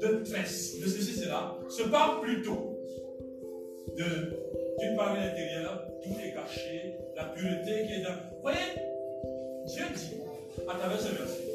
de 0.02 0.24
tresses, 0.24 0.80
de 0.80 0.88
ceci, 0.88 1.14
cela, 1.14 1.56
se 1.70 1.84
parent 1.84 2.20
plutôt 2.22 2.80
d'une 3.96 4.96
part 4.98 5.14
l'intérieur, 5.14 5.88
tout 6.04 6.20
est 6.22 6.34
caché, 6.34 6.96
la 7.16 7.26
pureté 7.26 7.86
qui 7.86 7.94
est 7.94 8.04
dans. 8.04 8.10
Vous 8.10 8.42
voyez, 8.42 8.58
Dieu 9.68 9.86
dit 9.94 10.16
à 10.68 10.76
travers 10.76 11.00
ce 11.00 11.10
verset 11.10 11.55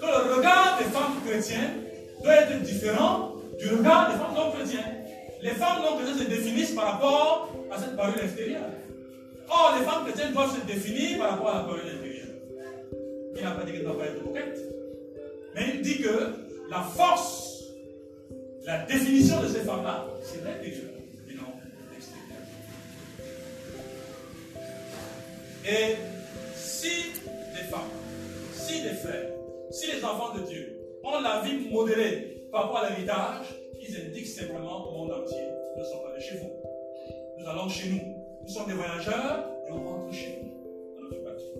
que 0.00 0.06
le 0.06 0.34
regard 0.34 0.78
des 0.78 0.84
femmes 0.84 1.20
chrétiennes 1.26 1.84
doit 2.22 2.34
être 2.34 2.62
différent 2.62 3.34
du 3.58 3.68
regard 3.68 4.10
des 4.10 4.18
femmes 4.18 4.34
non 4.34 4.52
chrétiennes. 4.52 5.04
Les 5.42 5.50
femmes 5.50 5.82
non 5.82 5.96
chrétiennes 5.96 6.18
se 6.18 6.30
définissent 6.30 6.74
par 6.74 6.92
rapport 6.92 7.50
à 7.70 7.78
cette 7.78 7.96
parole 7.96 8.18
extérieure. 8.22 8.62
Or, 9.48 9.76
les 9.78 9.84
femmes 9.84 10.04
chrétiennes 10.04 10.32
doivent 10.32 10.54
se 10.54 10.66
définir 10.66 11.18
par 11.18 11.30
rapport 11.30 11.50
à 11.50 11.54
la 11.58 11.64
parole 11.64 11.80
intérieure. 11.80 12.26
Il 13.36 13.42
n'a 13.42 13.50
pas 13.52 13.64
dit 13.64 13.72
qu'elle 13.72 13.82
ne 13.82 13.86
doit 13.86 13.98
pas 13.98 14.06
être 14.06 14.22
coquette. 14.22 14.58
Mais 15.54 15.62
il 15.74 15.82
dit 15.82 16.00
que 16.00 16.34
la 16.70 16.82
force, 16.82 17.64
la 18.64 18.78
définition 18.84 19.40
de 19.42 19.48
ces 19.48 19.60
femmes-là, 19.60 20.06
c'est 20.22 20.44
l'intérieur 20.44 20.90
et 21.28 21.34
non. 21.34 21.52
Et 25.66 25.96
si 29.70 29.92
les 29.92 30.04
enfants 30.04 30.34
de 30.36 30.42
Dieu 30.42 30.78
ont 31.04 31.20
la 31.20 31.42
vie 31.42 31.68
modérée 31.70 32.46
par 32.50 32.62
rapport 32.64 32.78
à 32.78 32.90
l'héritage, 32.90 33.46
ils 33.80 33.96
indiquent 33.96 34.26
simplement 34.26 34.88
au 34.88 34.92
monde 34.92 35.12
entier, 35.12 35.46
nous 35.76 35.82
ne 35.82 35.88
sommes 35.88 36.02
pas 36.02 36.14
de 36.14 36.20
chez 36.20 36.36
vous. 36.38 36.50
Nous 37.38 37.48
allons 37.48 37.68
chez 37.68 37.88
nous. 37.88 38.20
Nous 38.42 38.48
sommes 38.48 38.66
des 38.66 38.74
voyageurs 38.74 39.48
et 39.66 39.70
on 39.70 39.84
rentre 39.84 40.12
chez 40.12 40.38
nous, 40.42 40.96
dans 40.96 41.02
notre 41.02 41.22
patrie. 41.22 41.52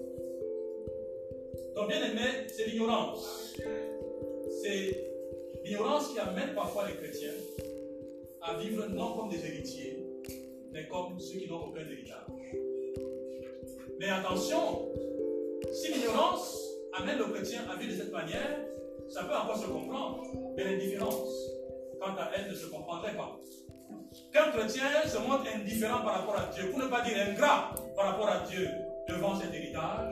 Donc, 1.77 1.89
bien 1.89 2.05
aimé, 2.11 2.47
c'est 2.49 2.67
l'ignorance. 2.67 3.55
C'est 4.63 5.13
l'ignorance 5.65 6.13
qui 6.13 6.19
amène 6.19 6.55
parfois 6.55 6.89
les 6.89 6.95
chrétiens 6.97 7.33
à 8.43 8.59
vivre 8.59 8.87
non 8.89 9.17
comme 9.17 9.29
des 9.29 9.45
héritiers, 9.47 10.05
mais 10.73 10.89
comme 10.89 11.19
ceux 11.21 11.39
qui 11.39 11.49
n'ont 11.49 11.63
aucun 11.63 11.81
héritage. 11.81 12.17
Mais 13.99 14.09
attention, 14.09 14.89
si 15.73 15.93
l'ignorance 15.93 16.60
amène 16.95 17.19
le 17.19 17.25
chrétien 17.25 17.61
à 17.71 17.77
vivre 17.77 17.93
de 17.93 17.99
cette 17.99 18.13
manière, 18.13 18.59
ça 19.09 19.25
peut 19.25 19.35
encore 19.35 19.57
se 19.57 19.67
comprendre, 19.67 20.23
mais 20.57 20.65
l'indifférence, 20.65 21.29
quant 22.01 22.15
à 22.17 22.31
elle, 22.37 22.51
ne 22.51 22.55
se 22.55 22.67
comprendrait 22.67 23.17
pas. 23.17 23.39
Qu'un 24.33 24.51
chrétien 24.51 24.85
se 25.07 25.19
montre 25.19 25.45
indifférent 25.55 26.03
par 26.03 26.21
rapport 26.21 26.37
à 26.37 26.51
Dieu, 26.53 26.71
pour 26.71 26.81
ne 26.81 26.87
pas 26.87 27.03
dire 27.03 27.17
ingrat 27.29 27.75
par 27.97 28.07
rapport 28.07 28.29
à 28.29 28.47
Dieu 28.49 28.69
devant 29.09 29.35
cet 29.39 29.55
héritage, 29.55 30.11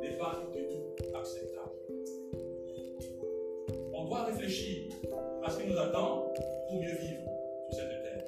n'est 0.00 0.16
pas 0.16 0.40
du 0.52 0.62
tout 0.66 1.16
acceptable. 1.16 1.70
On 3.92 4.04
doit 4.04 4.24
réfléchir 4.24 4.92
à 5.44 5.50
ce 5.50 5.58
qui 5.60 5.68
nous 5.68 5.78
attend 5.78 6.32
pour 6.68 6.80
mieux 6.80 6.96
vivre 6.96 7.22
sur 7.70 7.80
cette 7.80 8.02
terre. 8.02 8.24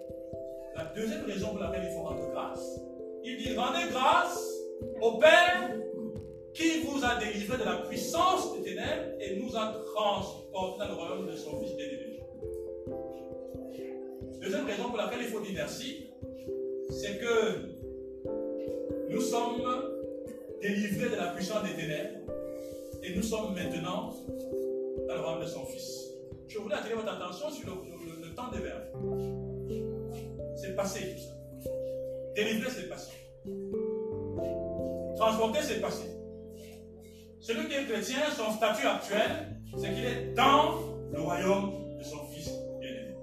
La 0.77 0.85
deuxième 0.95 1.25
raison 1.25 1.49
pour 1.51 1.61
laquelle 1.61 1.85
il 1.85 1.95
faut 1.95 2.03
rendre 2.03 2.31
grâce, 2.31 2.81
il 3.25 3.37
dit 3.39 3.57
rendez 3.57 3.91
grâce 3.91 4.57
au 5.01 5.19
Père 5.19 5.71
qui 6.57 6.81
vous 6.81 7.05
a 7.05 7.17
délivré 7.17 7.59
de 7.59 7.65
la 7.65 7.77
puissance 7.77 8.55
des 8.55 8.63
ténèbres 8.63 9.21
et 9.21 9.37
nous 9.37 9.55
a 9.55 9.75
transportés 9.95 10.79
dans 10.79 10.89
le 10.89 10.95
royaume 10.95 11.27
de 11.27 11.37
son 11.37 11.61
Fils 11.61 11.77
bien-aimé. 11.77 12.23
Deuxième 14.41 14.65
raison 14.65 14.85
pour 14.85 14.97
laquelle 14.97 15.21
il 15.21 15.29
faut 15.29 15.41
dire 15.41 15.53
merci, 15.55 16.07
c'est 16.89 17.19
que 17.19 17.77
nous 19.11 19.21
sommes 19.21 19.63
délivrés 20.63 21.11
de 21.11 21.17
la 21.17 21.27
puissance 21.33 21.63
des 21.65 21.75
ténèbres 21.75 22.33
et 23.03 23.15
nous 23.15 23.23
sommes 23.23 23.55
maintenant 23.55 24.15
dans 25.09 25.15
le 25.15 25.21
royaume 25.21 25.43
de 25.43 25.49
son 25.49 25.67
Fils. 25.67 26.07
Je 26.49 26.59
voulais 26.59 26.77
attirer 26.77 26.95
votre 26.95 27.13
attention 27.13 27.51
sur 27.51 27.69
le, 27.69 28.35
temps 28.35 28.51
des 28.51 28.61
verbes. 28.61 28.87
C'est 30.57 30.75
passé 30.75 31.15
tout 31.15 31.23
ça. 31.23 31.71
Délivrer, 32.35 32.71
c'est 32.71 32.89
passé. 32.89 33.13
Transporter, 35.17 35.61
c'est 35.63 35.81
passé. 35.81 36.16
Celui 37.47 37.69
qui 37.69 37.75
est 37.75 37.85
chrétien, 37.85 38.19
son 38.37 38.51
statut 38.51 38.89
actuel, 38.89 39.61
c'est 39.79 39.95
qu'il 39.95 40.05
est 40.05 40.35
dans 40.35 40.81
le 41.13 41.21
royaume 41.21 41.97
de 41.97 42.03
son 42.03 42.27
Fils 42.27 42.51
bien-aimé. 42.81 43.15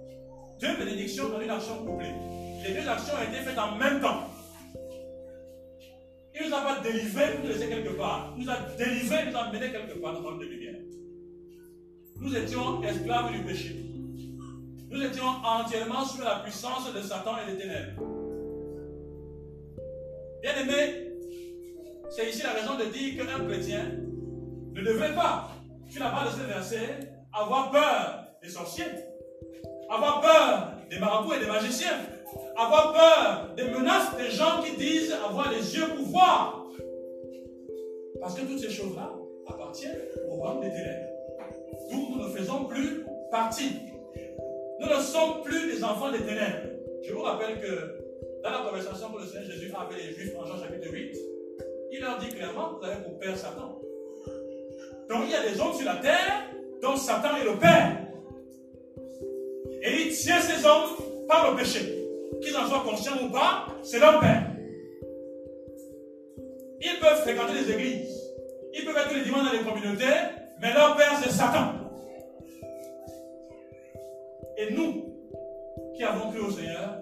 Deux 0.62 0.78
bénédictions 0.78 1.28
dans 1.28 1.42
une 1.42 1.50
action 1.50 1.86
couplée. 1.86 2.14
Les 2.66 2.74
deux 2.74 2.88
actions 2.88 3.16
ont 3.16 3.30
été 3.30 3.42
faites 3.44 3.60
en 3.60 3.76
même 3.76 4.00
temps. 4.00 4.30
Il 6.34 6.48
nous 6.48 6.56
a 6.56 6.62
pas 6.62 6.80
délivrés 6.80 7.34
pour 7.34 7.44
nous 7.44 7.52
laisser 7.52 7.68
quelque 7.68 7.98
part. 7.98 8.34
Il 8.38 8.46
nous 8.46 8.50
a 8.50 8.60
délivrés, 8.78 9.24
il 9.26 9.32
nous 9.32 9.38
a 9.38 9.52
menés 9.52 9.72
quelque 9.74 10.00
part 10.00 10.14
dans 10.14 10.20
le 10.20 10.24
monde 10.24 10.40
de 10.40 10.46
lumière. 10.46 10.80
Nous 12.22 12.38
étions 12.38 12.82
esclaves 12.82 13.30
du 13.34 13.40
péché. 13.40 13.76
Nous 14.90 15.04
étions 15.04 15.28
entièrement 15.44 16.06
sous 16.06 16.22
la 16.22 16.40
puissance 16.40 16.94
de 16.94 17.02
Satan 17.02 17.36
et 17.46 17.52
des 17.52 17.58
ténèbres. 17.58 18.02
Bien 20.42 20.54
aimé, 20.62 21.10
c'est 22.10 22.30
ici 22.30 22.42
la 22.42 22.54
raison 22.54 22.78
de 22.78 22.86
dire 22.86 23.18
qu'un 23.18 23.46
chrétien 23.46 23.92
ne 24.74 24.82
devrait 24.82 25.14
pas, 25.14 25.50
tu 25.90 26.00
n'as 26.00 26.10
pas 26.10 26.26
de 26.26 26.32
ce 26.32 26.48
verset, 26.48 27.14
avoir 27.34 27.72
peur 27.72 28.26
des 28.42 28.50
sorciers, 28.50 28.86
avoir 29.90 30.22
peur 30.22 30.72
des 30.90 31.00
marabouts 31.00 31.34
et 31.34 31.40
des 31.40 31.48
magiciens, 31.48 31.98
avoir 32.56 32.94
peur 32.94 33.56
des 33.56 33.64
menaces 33.66 34.16
des 34.18 34.32
gens 34.32 34.62
qui 34.64 34.76
disent 34.76 35.14
avoir 35.26 35.52
les 35.52 35.76
yeux 35.76 35.88
pour 35.96 36.06
voir. 36.08 36.68
Parce 38.22 38.36
que 38.36 38.46
toutes 38.46 38.60
ces 38.60 38.70
choses-là 38.70 39.12
appartiennent 39.48 40.00
au 40.30 40.36
royaume 40.36 40.62
des 40.62 40.70
ténèbres. 40.70 41.10
D'où 41.92 42.16
nous 42.16 42.28
ne 42.28 42.30
faisons 42.30 42.66
plus 42.66 43.06
partie. 43.32 43.80
Nous 44.80 44.88
ne 44.88 45.02
sommes 45.02 45.42
plus 45.44 45.74
des 45.74 45.84
enfants 45.84 46.12
des 46.12 46.20
ténèbres. 46.20 46.70
Je 47.04 47.14
vous 47.14 47.22
rappelle 47.22 47.60
que 47.60 48.00
dans 48.44 48.50
la 48.50 48.60
conversation 48.60 49.12
que 49.12 49.22
le 49.22 49.28
Seigneur 49.28 49.52
Jésus 49.52 49.74
a 49.76 49.82
avec 49.82 49.98
les 49.98 50.14
Juifs 50.14 50.34
en 50.38 50.46
Jean 50.46 50.58
chapitre 50.58 50.92
8, 50.92 51.18
il 51.92 52.02
leur 52.02 52.18
dit 52.18 52.30
clairement, 52.30 52.78
vous 52.78 52.86
avez 52.86 53.04
pour 53.04 53.20
père 53.20 53.38
Satan. 53.38 53.83
Donc 55.14 55.26
il 55.28 55.32
y 55.32 55.36
a 55.36 55.48
des 55.48 55.62
hommes 55.62 55.74
sur 55.74 55.86
la 55.86 55.98
terre 55.98 56.50
dont 56.82 56.96
Satan 56.96 57.38
est 57.40 57.46
le 57.46 57.60
père. 57.60 57.98
Et 59.84 60.08
il 60.08 60.16
tient 60.16 60.42
ces 60.42 60.66
hommes 60.66 60.90
par 61.28 61.52
le 61.52 61.58
péché. 61.58 62.10
Qu'ils 62.42 62.58
en 62.58 62.68
soient 62.68 62.84
conscients 62.84 63.24
ou 63.24 63.30
pas, 63.30 63.68
c'est 63.84 64.00
leur 64.00 64.20
père. 64.20 64.48
Ils 66.82 67.00
peuvent 67.00 67.22
fréquenter 67.22 67.54
les 67.54 67.72
églises. 67.72 68.20
Ils 68.74 68.86
peuvent 68.86 68.98
être 68.98 69.14
les 69.14 69.22
dimanches 69.22 69.46
dans 69.46 69.52
les 69.52 69.64
communautés, 69.64 70.16
mais 70.60 70.74
leur 70.74 70.96
père 70.96 71.14
c'est 71.24 71.30
Satan. 71.30 71.74
Et 74.58 74.74
nous, 74.74 75.14
qui 75.96 76.04
avons 76.04 76.32
cru 76.32 76.40
au 76.40 76.50
Seigneur, 76.50 76.98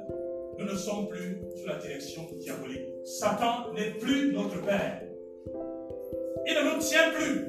nous 0.60 0.66
ne 0.66 0.76
sommes 0.76 1.08
plus 1.08 1.42
sous 1.56 1.68
la 1.68 1.76
direction 1.76 2.28
diabolique. 2.40 2.90
Satan 3.06 3.72
n'est 3.74 3.92
plus 3.92 4.34
notre 4.34 4.62
Père. 4.62 5.02
Il 6.46 6.54
ne 6.56 6.74
nous 6.74 6.80
tient 6.80 7.10
plus. 7.12 7.46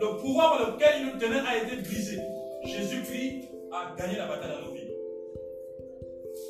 Le 0.00 0.20
pouvoir 0.20 0.58
par 0.58 0.70
lequel 0.70 1.00
il 1.00 1.06
nous 1.06 1.18
tenait 1.18 1.40
a 1.40 1.62
été 1.62 1.76
brisé. 1.76 2.20
Jésus-Christ 2.64 3.48
a 3.72 3.94
gagné 3.96 4.18
la 4.18 4.26
bataille 4.26 4.50
dans 4.50 4.66
nos 4.66 4.74
vies. 4.74 4.90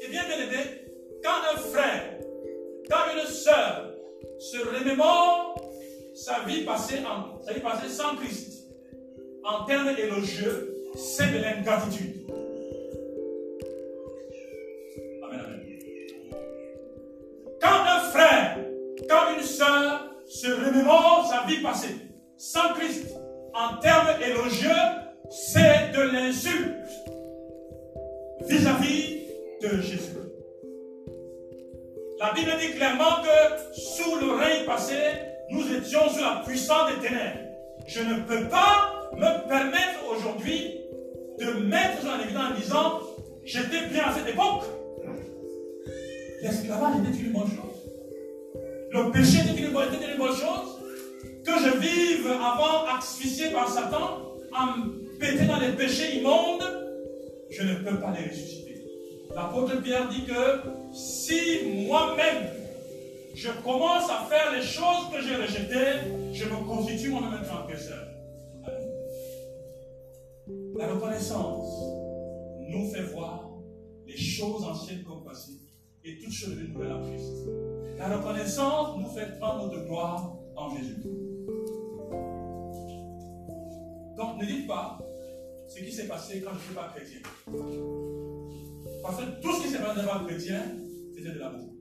Et 0.03 0.09
bien, 0.09 0.23
bien 0.27 0.37
aimé, 0.37 0.85
quand 1.23 1.55
un 1.55 1.59
frère, 1.59 2.19
quand 2.89 3.15
une 3.15 3.27
sœur 3.27 3.95
se 4.39 4.59
remémore 4.59 5.55
sa 6.15 6.41
vie 6.41 6.65
passée, 6.65 6.99
sa 7.45 7.53
vie 7.53 7.61
passée 7.61 7.89
sans 7.89 8.17
Christ, 8.17 8.69
en 9.45 9.65
termes 9.65 9.89
élogieux, 9.99 10.77
c'est 10.95 11.33
de 11.33 11.39
l'ingratitude. 11.39 12.25
quand 19.09 19.35
une 19.37 19.43
sœur 19.43 20.15
se 20.27 20.47
remémore 20.49 21.27
sa 21.29 21.47
vie 21.47 21.63
passée 21.63 21.97
sans 22.37 22.73
Christ, 22.75 23.15
en 23.55 23.77
termes 23.77 24.09
élogieux, 24.21 24.71
c'est 25.31 25.93
de 25.95 26.03
l'insulte 26.03 26.75
vis-à-vis 28.47 29.21
de 29.63 29.81
Jésus. 29.81 30.11
La 32.21 32.33
Bible 32.33 32.53
dit 32.61 32.77
clairement 32.77 33.23
que 33.23 33.79
sous 33.81 34.17
le 34.17 34.33
règne 34.33 34.65
passé, 34.67 34.97
nous 35.51 35.73
étions 35.73 36.09
sous 36.09 36.21
la 36.21 36.43
puissance 36.47 36.91
des 36.91 37.09
ténèbres. 37.09 37.39
Je 37.87 38.01
ne 38.01 38.21
peux 38.23 38.49
pas 38.49 38.93
me 39.15 39.49
permettre 39.49 40.01
aujourd'hui 40.11 40.81
de 41.39 41.65
mettre 41.65 42.07
en 42.07 42.21
évidence 42.21 42.53
en 42.53 42.61
disant 42.61 43.01
j'étais 43.45 43.87
bien 43.87 44.05
à 44.05 44.15
cette 44.15 44.29
époque. 44.29 44.65
L'esclavage 46.43 46.95
était 47.01 47.19
une 47.23 47.33
bonne 47.33 47.49
chose. 47.49 47.75
Le 48.91 49.11
péché 49.11 49.39
une 49.59 49.73
bonne, 49.73 49.89
une 49.93 50.19
bonne 50.19 50.37
chose. 50.37 50.74
Que 51.45 51.53
je 51.53 51.79
vive 51.79 52.27
avant 52.27 52.87
asphyxié 52.97 53.51
par 53.51 53.69
Satan, 53.69 54.35
en 54.53 55.19
pété 55.19 55.47
dans 55.47 55.59
les 55.59 55.73
péchés 55.73 56.19
immondes, 56.19 56.65
je 57.51 57.63
ne 57.63 57.75
peux 57.75 58.01
pas 58.01 58.13
les 58.13 58.31
ressusciter. 58.31 58.83
L'apôtre 59.35 59.83
Pierre 59.83 60.09
dit 60.09 60.25
que 60.25 60.61
si 60.93 61.87
moi 61.87 62.15
moi-même, 62.15 62.49
je 63.35 63.51
commence 63.63 64.09
à 64.11 64.27
faire 64.29 64.53
les 64.53 64.63
choses 64.63 65.11
que 65.13 65.21
j'ai 65.21 65.37
rejetées, 65.37 66.33
je 66.33 66.45
me 66.45 66.67
constitue 66.67 67.11
moi-même 67.11 67.41
un 67.41 67.45
transgresseur. 67.45 68.07
La 70.77 70.89
reconnaissance 70.89 71.83
nous 72.69 72.91
fait 72.91 73.03
voir 73.13 73.51
les 74.07 74.17
choses 74.17 74.65
anciennes 74.65 75.03
comme 75.05 75.25
passées 75.25 75.61
et 76.05 76.19
toutes 76.19 76.33
choses 76.33 76.57
de 76.57 76.63
nouvelles 76.63 76.93
en 76.93 77.03
Christ. 77.03 77.33
La 77.99 78.17
reconnaissance 78.17 78.99
nous 78.99 79.09
fait 79.11 79.39
prendre 79.39 79.67
notre 79.67 79.85
gloire 79.85 80.37
en 80.57 80.77
Jésus. 80.77 81.03
Ne 84.39 84.47
dites 84.47 84.67
pas 84.67 84.99
ce 85.69 85.81
qui 85.81 85.93
s'est 85.93 86.09
passé 86.09 86.43
quand 86.43 86.51
je 86.51 86.57
ne 86.57 86.61
suis 86.61 86.75
pas 86.75 86.93
chrétien. 86.95 87.21
Parce 89.03 89.17
que 89.17 89.41
tout 89.41 89.53
ce 89.53 89.63
qui 89.63 89.69
s'est 89.69 89.79
passé 89.79 90.01
devant 90.01 90.25
chrétien, 90.25 90.63
c'était 91.15 91.33
de 91.33 91.39
l'amour. 91.39 91.73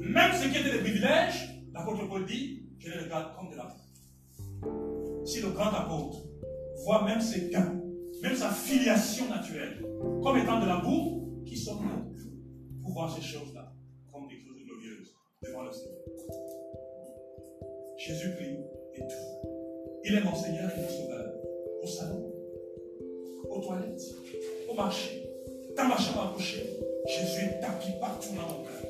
Même 0.00 0.32
ce 0.32 0.48
qui 0.48 0.58
était 0.58 0.72
des 0.72 0.78
privilèges, 0.78 1.62
l'apôtre 1.72 2.08
Paul 2.08 2.26
dit, 2.26 2.66
je 2.78 2.90
les 2.90 2.98
regarde 3.04 3.34
comme 3.36 3.50
de 3.50 3.56
l'amour. 3.56 5.24
Si 5.24 5.40
le 5.40 5.50
grand 5.50 5.70
apôtre 5.70 6.18
voit 6.84 7.04
même 7.04 7.20
ses 7.20 7.50
gains, 7.50 7.80
même 8.22 8.36
sa 8.36 8.50
filiation 8.50 9.28
naturelle, 9.28 9.84
comme 10.22 10.36
étant 10.38 10.60
de 10.60 10.66
l'amour, 10.66 11.28
qui 11.44 11.56
sont 11.56 11.80
nous 11.80 12.12
pour 12.82 12.92
voir 12.92 13.14
ces 13.14 13.22
choses-là 13.22 13.72
comme 14.12 14.28
des 14.28 14.36
choses 14.36 14.62
glorieuses 14.64 15.14
devant 15.42 15.62
le 15.62 15.72
Seigneur. 15.72 16.00
Jésus-Christ. 17.98 18.73
Il 20.06 20.14
est 20.16 20.20
mon 20.20 20.34
Seigneur 20.34 20.70
et 20.76 20.80
mon 20.80 20.88
Sauveur. 20.88 21.32
Au 21.82 21.86
salon, 21.86 22.32
aux 23.50 23.60
toilettes, 23.60 24.02
au 24.68 24.74
marché, 24.74 25.22
dans 25.76 25.84
ma 25.84 25.96
chambre 25.96 26.30
à 26.30 26.34
coucher. 26.34 26.78
Jésus 27.06 27.44
est 27.44 27.60
tapis 27.60 27.92
partout 28.00 28.30
dans 28.34 28.54
mon 28.54 28.64
cœur, 28.64 28.82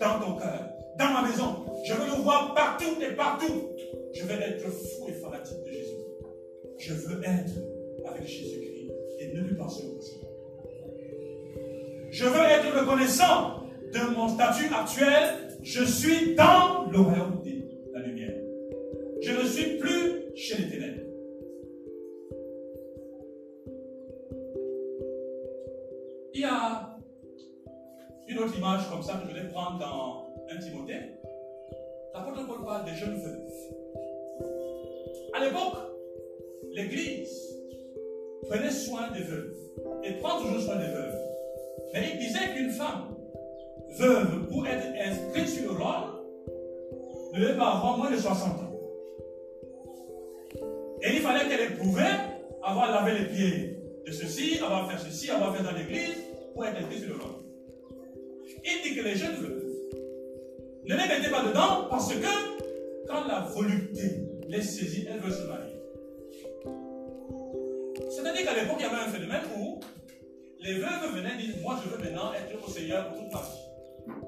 dans 0.00 0.26
ton 0.26 0.38
cœur, 0.38 0.68
dans 0.98 1.12
ma 1.12 1.28
maison. 1.28 1.66
Je 1.84 1.92
veux 1.94 2.06
le 2.06 2.22
voir 2.22 2.54
partout 2.54 3.00
et 3.02 3.14
partout. 3.14 3.68
Je 4.14 4.24
veux 4.24 4.40
être 4.40 4.70
fou 4.70 5.08
et 5.08 5.12
fanatique 5.12 5.62
de 5.64 5.70
Jésus. 5.70 5.96
Je 6.78 6.94
veux 6.94 7.22
être 7.22 7.52
avec 8.10 8.26
Jésus-Christ 8.26 8.90
et 9.20 9.34
ne 9.34 9.40
lui 9.40 9.54
penser 9.54 9.84
au. 9.84 9.98
Je 12.10 12.24
veux 12.24 12.44
être 12.44 12.80
reconnaissant 12.80 13.62
de 13.92 14.14
mon 14.14 14.28
statut 14.28 14.72
actuel. 14.74 15.56
Je 15.62 15.84
suis 15.84 16.34
dans 16.34 16.90
le 16.90 16.98
royaume 16.98 17.42
de 17.44 17.92
la 17.92 18.00
lumière. 18.00 18.34
Je 19.20 19.32
ne 19.32 19.44
suis 19.44 19.78
plus 19.78 19.97
chez 20.38 20.62
les 20.62 20.68
ténèbres. 20.70 21.02
Il 26.32 26.40
y 26.40 26.44
a 26.44 26.96
une 28.28 28.38
autre 28.38 28.56
image 28.56 28.88
comme 28.88 29.02
ça 29.02 29.14
que 29.14 29.28
je 29.28 29.34
vais 29.34 29.48
prendre 29.48 29.78
dans 29.80 30.28
1 30.48 30.58
Timothée. 30.58 31.00
L'apôtre 32.14 32.46
Paul 32.46 32.64
parle 32.64 32.84
des 32.84 32.94
jeunes 32.94 33.20
veuves. 33.20 33.50
À 35.34 35.44
l'époque, 35.44 35.78
l'Église 36.70 37.56
prenait 38.48 38.70
soin 38.70 39.10
des 39.10 39.22
veuves 39.22 39.56
et 40.04 40.12
prend 40.20 40.40
toujours 40.40 40.60
soin 40.60 40.76
des 40.76 40.86
veuves. 40.86 41.18
Mais 41.92 42.10
il 42.12 42.18
disait 42.20 42.54
qu'une 42.54 42.70
femme 42.70 43.16
veuve, 43.98 44.46
pour 44.46 44.66
être 44.68 44.86
inscrite 45.00 45.48
sur 45.48 45.72
le 45.72 45.78
rôle, 45.78 46.18
ne 47.34 47.40
devait 47.40 47.56
pas 47.56 47.72
avoir 47.72 47.98
moins 47.98 48.10
de 48.12 48.16
60 48.16 48.60
ans. 48.60 48.67
Et 51.08 51.16
il 51.16 51.20
fallait 51.20 51.48
qu'elle 51.48 51.72
éprouve 51.72 52.00
avoir 52.62 52.90
lavé 52.90 53.18
les 53.18 53.26
pieds 53.26 53.76
de 54.06 54.12
ceci, 54.12 54.58
avoir 54.62 54.90
fait 54.90 54.98
ceci, 54.98 55.30
avoir 55.30 55.56
fait 55.56 55.62
dans 55.62 55.72
l'église, 55.72 56.16
pour 56.52 56.66
être 56.66 56.76
inscrite 56.76 57.00
sur 57.00 57.08
le 57.08 57.14
rôle. 57.14 57.30
Il 58.64 58.82
dit 58.82 58.96
que 58.96 59.02
les 59.02 59.14
jeunes 59.14 59.36
veuves 59.36 59.64
ne 60.84 60.94
les 60.94 61.08
mettez 61.08 61.30
pas 61.30 61.44
dedans 61.44 61.86
parce 61.88 62.12
que 62.12 63.06
quand 63.06 63.26
la 63.26 63.40
volupté 63.40 64.22
les 64.48 64.62
saisit, 64.62 65.06
elles 65.10 65.20
veulent 65.20 65.32
se 65.32 65.46
marier. 65.46 65.74
C'est-à-dire 68.10 68.44
qu'à 68.44 68.54
l'époque, 68.54 68.76
il 68.78 68.82
y 68.82 68.86
avait 68.86 69.08
un 69.08 69.12
phénomène 69.12 69.42
où 69.58 69.80
les 70.60 70.74
veuves 70.74 71.14
venaient 71.14 71.36
dire 71.36 71.54
Moi, 71.62 71.78
je 71.84 71.90
veux 71.90 72.02
maintenant 72.02 72.32
être 72.34 72.66
au 72.66 72.70
Seigneur 72.70 73.08
pour 73.08 73.22
toute 73.22 73.32
ma 73.32 73.40
vie. 73.40 74.18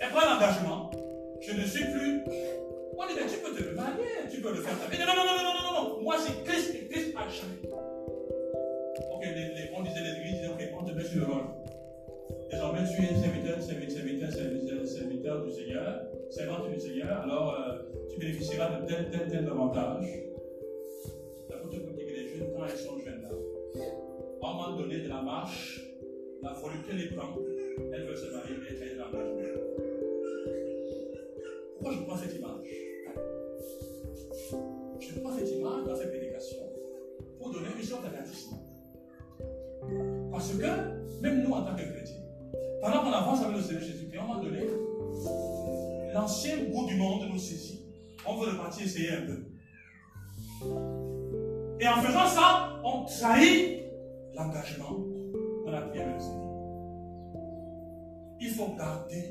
Elle 0.00 0.10
prend 0.10 0.34
l'engagement. 0.34 0.90
Je 1.40 1.52
ne 1.52 1.64
suis 1.64 1.84
plus. 1.84 2.20
On 2.98 3.06
dit 3.06 3.14
Mais 3.14 3.26
tu 3.26 3.38
peux 3.38 3.54
te 3.54 3.74
marier, 3.74 4.28
tu 4.30 4.40
peux 4.40 4.50
le 4.50 4.60
faire. 4.62 4.74
Non, 4.74 5.06
non, 5.06 5.14
non, 5.14 5.34
non, 5.36 5.44
non, 5.44 5.62
non, 5.62 5.94
non. 5.96 6.02
Moi, 6.02 6.16
c'est 6.18 6.42
Christ 6.44 6.74
et 6.74 6.88
Christ 6.88 7.14
a 7.16 7.28
jamais. 7.28 7.68
Ok, 9.12 9.22
les, 9.24 9.70
on 9.76 9.82
disait 9.82 10.00
les 10.00 10.20
églises, 10.20 10.48
ok, 10.48 10.62
on 10.80 10.84
te 10.84 10.92
met 10.92 11.04
sur 11.04 11.20
le 11.20 11.26
rôle. 11.26 11.44
Désormais, 12.50 12.80
tu 12.84 13.02
es 13.02 13.14
serviteur, 13.14 13.60
serviteur, 13.60 14.00
serviteur, 14.30 14.86
serviteur, 14.86 15.44
du 15.44 15.52
Seigneur, 15.52 16.02
servante 16.30 16.70
du 16.70 16.80
Seigneur, 16.80 17.22
alors 17.22 17.54
euh, 17.58 17.78
tu 18.08 18.20
bénéficieras 18.20 18.80
de 18.80 18.86
tel, 18.86 19.10
tel, 19.10 19.28
tel 19.28 19.46
avantage. 19.46 20.06
L'apôtre 21.50 21.76
dit 21.96 22.04
que 22.04 22.12
les 22.12 22.28
jeunes, 22.28 22.52
quand 22.56 22.66
ils 22.66 22.78
sont 22.78 22.98
jeunes 22.98 23.22
là, 23.22 23.28
à 24.42 24.48
un 24.48 24.52
moment 24.52 24.76
donné 24.76 25.00
de 25.00 25.08
la 25.08 25.22
marche, 25.22 25.80
la 26.42 26.52
volupté 26.52 26.92
les 26.92 27.16
prend, 27.16 27.34
elles 27.92 28.06
veulent 28.06 28.16
se 28.16 28.32
marier 28.32 28.56
et 28.70 28.74
faire 28.74 28.96
l'engagement. 28.96 29.60
Pourquoi 31.74 31.92
je 31.92 32.02
prends 32.04 32.16
cette 32.16 32.34
image? 32.36 32.85
Je 35.06 35.20
prends 35.20 35.36
cette 35.36 35.50
image 35.50 35.84
dans 35.84 35.96
cette 35.96 36.10
prédication 36.10 36.58
pour 37.38 37.50
donner 37.50 37.68
une 37.76 37.82
sorte 37.84 38.02
d'avertissement. 38.02 38.62
Parce 40.30 40.52
que, 40.52 41.22
même 41.22 41.42
nous 41.42 41.52
en 41.52 41.62
tant 41.62 41.76
que 41.76 41.82
chrétiens, 41.82 42.16
pendant 42.80 43.02
qu'on 43.02 43.12
avance 43.12 43.42
avec 43.42 43.56
le 43.56 43.62
Seigneur 43.62 43.82
Jésus-Christ, 43.82 44.18
à 44.18 44.22
un 44.22 44.26
moment 44.26 44.42
donné, 44.42 44.60
l'ancien 46.12 46.64
goût 46.64 46.86
du 46.86 46.96
monde 46.96 47.28
nous 47.30 47.38
saisit. 47.38 47.86
On 48.26 48.36
veut 48.36 48.50
repartir 48.50 48.86
essayer 48.86 49.10
un 49.10 49.22
peu. 49.22 49.44
Et 51.80 51.86
en 51.86 52.02
faisant 52.02 52.26
ça, 52.26 52.80
on 52.84 53.04
trahit 53.04 53.84
l'engagement 54.34 55.04
qu'on 55.64 55.72
a 55.72 55.82
pris 55.82 56.00
avec 56.00 56.14
le 56.14 56.20
Seigneur. 56.20 56.42
Il 58.40 58.48
faut 58.50 58.74
garder 58.76 59.24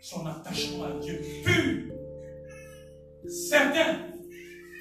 son 0.00 0.26
attachement 0.26 0.84
à 0.84 0.92
Dieu 1.00 1.20
pur, 1.44 1.94
certain, 3.26 4.13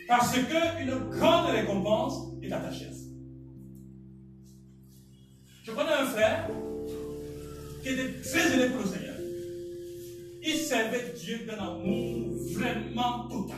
parce 0.07 0.33
qu'une 0.33 1.09
grande 1.09 1.51
récompense 1.51 2.33
est 2.41 2.51
attachée 2.51 2.85
à 2.85 2.91
ça. 2.91 3.05
Je 5.63 5.71
connais 5.71 5.93
un 5.93 6.05
frère 6.05 6.49
qui 7.81 7.89
était 7.89 8.21
très 8.21 8.53
élevé 8.53 8.69
pour 8.69 8.81
le 8.81 8.87
Seigneur. 8.87 9.15
Il 10.45 10.57
servait 10.57 11.13
Dieu 11.15 11.45
d'un 11.45 11.57
amour 11.57 12.35
vraiment 12.53 13.27
total. 13.29 13.57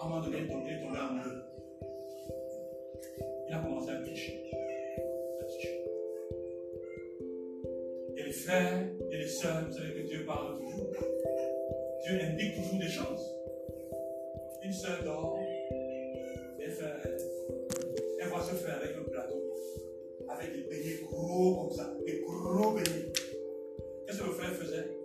À 0.00 0.06
un 0.06 0.08
moment 0.08 0.20
donné, 0.22 0.38
il 0.38 0.70
est. 0.70 0.80
Il 3.50 3.54
a 3.54 3.58
commencé 3.58 3.90
à 3.90 4.00
tricher. 4.00 4.44
Et 8.16 8.22
les 8.22 8.32
frères 8.32 8.88
et 9.10 9.16
les 9.16 9.26
sœurs, 9.26 9.66
vous 9.66 9.72
savez 9.72 9.92
que 9.92 10.06
Dieu 10.06 10.24
parle 10.24 10.56
toujours. 10.56 10.92
Dieu 12.02 12.20
indique 12.22 12.56
toujours 12.56 12.78
des 12.78 12.88
choses. 12.88 13.36
Une 14.62 14.72
sœur 14.72 15.02
dort, 15.04 15.38
elle, 16.60 16.70
fait, 16.70 16.84
elle 18.20 18.28
voit 18.28 18.42
ce 18.42 18.54
frère 18.54 18.76
avec 18.82 18.96
le 18.96 19.04
plateau, 19.04 19.42
avec 20.28 20.52
des 20.52 20.62
beignets 20.62 21.00
gros 21.02 21.56
comme 21.56 21.76
ça, 21.76 21.94
des 22.06 22.20
gros 22.20 22.72
beignets. 22.72 23.12
Qu'est-ce 24.06 24.18
que 24.18 24.26
le 24.26 24.32
frère 24.32 24.52
faisait? 24.52 24.99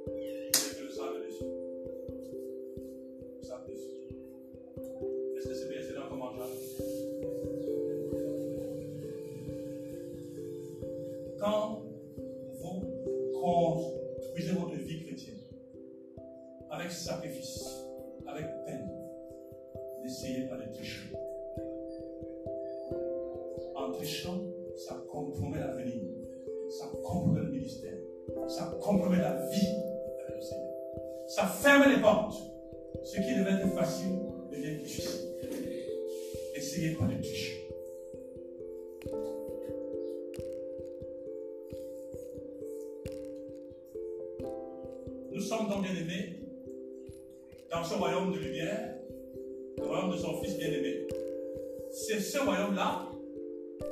C'est 52.16 52.22
ce 52.22 52.38
royaume-là 52.38 53.10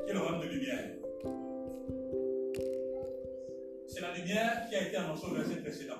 qui 0.05 0.11
est 0.11 0.13
le 0.13 0.19
royaume 0.19 0.39
de 0.39 0.45
lumière. 0.45 0.79
la 3.99 4.13
lumière 4.15 4.65
qui 4.69 4.75
a 4.77 4.87
été 4.87 4.95
annoncée 4.95 5.25
au 5.29 5.33
verset 5.33 5.55
précédent. 5.57 5.97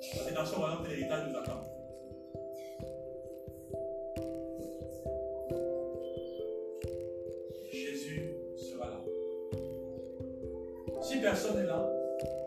C'est 0.00 0.32
dans 0.32 0.46
ce 0.46 0.54
royaume 0.54 0.84
que 0.84 0.88
l'héritage 0.88 1.28
nous 1.28 1.36
attend. 1.36 1.62
Jésus 7.70 8.32
sera 8.56 8.86
là. 8.86 9.00
Si 11.02 11.20
personne 11.20 11.56
n'est 11.56 11.66
là, 11.66 11.86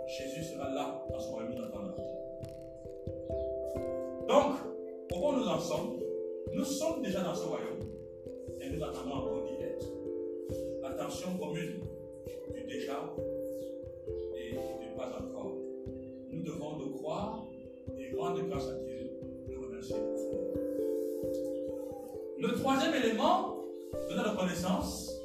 Jésus 0.07 0.43
sera 0.43 0.69
là 0.73 1.05
dans 1.11 1.19
son 1.19 1.33
royaume 1.33 1.63
attendant. 1.65 1.95
Donc, 4.27 4.55
pourquoi 5.07 5.35
nous 5.35 5.47
en 5.47 5.59
sommes 5.59 5.99
Nous 6.51 6.65
sommes 6.65 7.03
déjà 7.03 7.21
dans 7.21 7.35
ce 7.35 7.43
royaume 7.43 7.88
nous 8.71 8.83
attendons 8.83 9.13
encore 9.13 9.45
d'y 9.45 9.63
être. 9.63 9.85
L'attention 10.81 11.37
commune 11.37 11.81
du 12.53 12.63
déjà 12.63 13.13
et 14.35 14.51
du 14.51 14.95
pas 14.95 15.17
encore. 15.19 15.53
Nous 16.31 16.43
devons 16.43 16.77
le 16.77 16.85
croire 16.97 17.45
et 17.97 18.15
rendre 18.15 18.41
grâce 18.47 18.67
à 18.67 18.73
Dieu, 18.85 19.11
le 19.49 19.59
remercier 19.59 19.95
Le 22.37 22.53
troisième 22.55 22.93
élément 22.95 23.57
de 24.09 24.15
notre 24.15 24.37
connaissance, 24.37 25.19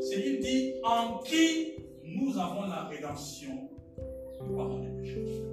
c'est 0.00 0.22
qu'il 0.22 0.40
dit 0.40 0.74
en 0.82 1.18
qui 1.18 1.74
nous 2.02 2.36
avons 2.38 2.62
la 2.62 2.84
rédemption 2.84 3.68
du 4.44 4.54
pardon 4.56 4.78
des 4.80 5.00
péchés. 5.00 5.44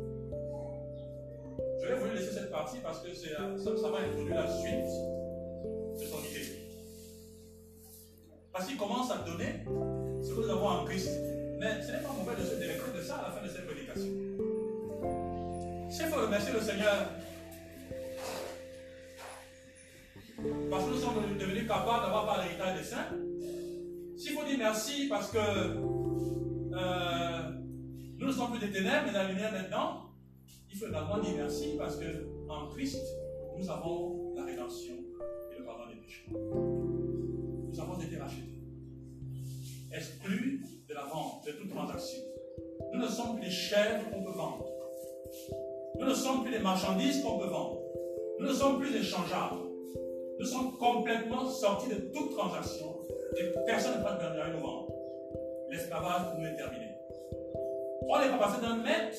Je 1.81 1.87
vais 1.87 1.99
vous 1.99 2.09
laisser 2.13 2.31
cette 2.31 2.51
partie 2.51 2.77
parce 2.81 3.01
que 3.01 3.13
ça, 3.13 3.77
ça 3.77 3.89
va 3.89 3.99
introduire 3.99 4.35
la 4.35 4.49
suite 4.49 4.89
de 5.99 6.05
son 6.05 6.17
idée. 6.19 6.56
Parce 8.57 8.69
qu'il 8.69 8.77
commence 8.77 9.11
à 9.11 9.17
donner 9.17 9.63
ce 10.23 10.33
que 10.33 10.41
nous 10.41 10.49
avons 10.49 10.67
en 10.67 10.83
Christ. 10.83 11.11
Mais 11.59 11.79
ce 11.79 11.91
n'est 11.91 12.01
pas 12.01 12.09
mauvais 12.09 12.35
de 12.41 12.43
se 12.43 12.55
délecter 12.55 12.91
de 12.97 13.03
ça 13.03 13.17
à 13.17 13.29
la 13.29 13.35
fin 13.35 13.45
de 13.45 13.51
cette 13.51 13.67
prédication. 13.67 14.09
Faut 16.09 16.21
remercier 16.21 16.53
le 16.53 16.61
Seigneur, 16.61 17.09
parce 20.71 20.85
que 20.85 20.89
nous 20.89 20.97
sommes 20.97 21.37
devenus 21.37 21.67
capables 21.67 22.05
d'avoir 22.05 22.25
par 22.25 22.41
l'héritage 22.43 22.79
des 22.79 22.83
saints, 22.83 23.09
s'il 24.17 24.31
faut 24.31 24.43
dire 24.45 24.57
merci 24.57 25.07
parce 25.07 25.29
que 25.31 25.37
euh, 25.37 25.75
nous 28.17 28.27
ne 28.27 28.31
sommes 28.31 28.51
plus 28.51 28.59
des 28.65 28.71
ténèbres, 28.71 29.03
mais 29.07 29.11
la 29.11 29.27
lumière 29.27 29.51
maintenant, 29.51 30.13
il 30.71 30.79
faut 30.79 30.87
également 30.87 31.19
dire 31.19 31.33
merci 31.37 31.75
parce 31.77 31.97
que 31.97 32.05
en 32.47 32.69
Christ, 32.69 33.03
nous 33.57 33.69
avons 33.69 34.33
la 34.35 34.45
rédemption 34.45 34.95
et 35.53 35.59
le 35.59 35.65
pardon 35.65 35.87
des 35.87 35.97
péchés. 35.97 36.25
Nous 37.77 37.83
avons 37.83 38.01
été 38.01 38.17
rachetés, 38.17 38.41
exclus 39.93 40.65
de 40.89 40.93
la 40.95 41.03
vente, 41.03 41.45
de 41.45 41.51
toute 41.51 41.69
transaction. 41.69 42.17
Nous 42.91 42.99
ne 42.99 43.07
sommes 43.07 43.35
plus 43.35 43.45
les 43.45 43.51
chèvres 43.51 44.09
qu'on 44.11 44.23
peut 44.23 44.35
vendre. 44.35 44.65
Nous 45.99 46.07
ne 46.07 46.13
sommes 46.15 46.41
plus 46.41 46.53
les 46.53 46.59
marchandises 46.59 47.21
qu'on 47.21 47.37
peut 47.37 47.45
vendre. 47.45 47.77
Nous 48.39 48.47
ne 48.47 48.53
sommes 48.53 48.79
plus 48.79 48.95
échangeables. 48.95 49.61
Nous 50.39 50.45
sommes 50.45 50.75
complètement 50.77 51.47
sortis 51.47 51.89
de 51.89 51.99
toute 52.15 52.35
transaction 52.35 52.97
et 53.37 53.53
personne 53.67 53.99
ne 53.99 54.03
peut 54.03 54.57
nous 54.57 54.59
vendre. 54.59 54.91
L'esclavage 55.69 56.35
nous 56.35 56.47
est 56.47 56.55
terminé. 56.55 56.87
On 58.09 58.19
n'est 58.19 58.29
pas 58.29 58.39
passé 58.39 58.59
d'un 58.59 58.77
maître 58.77 59.17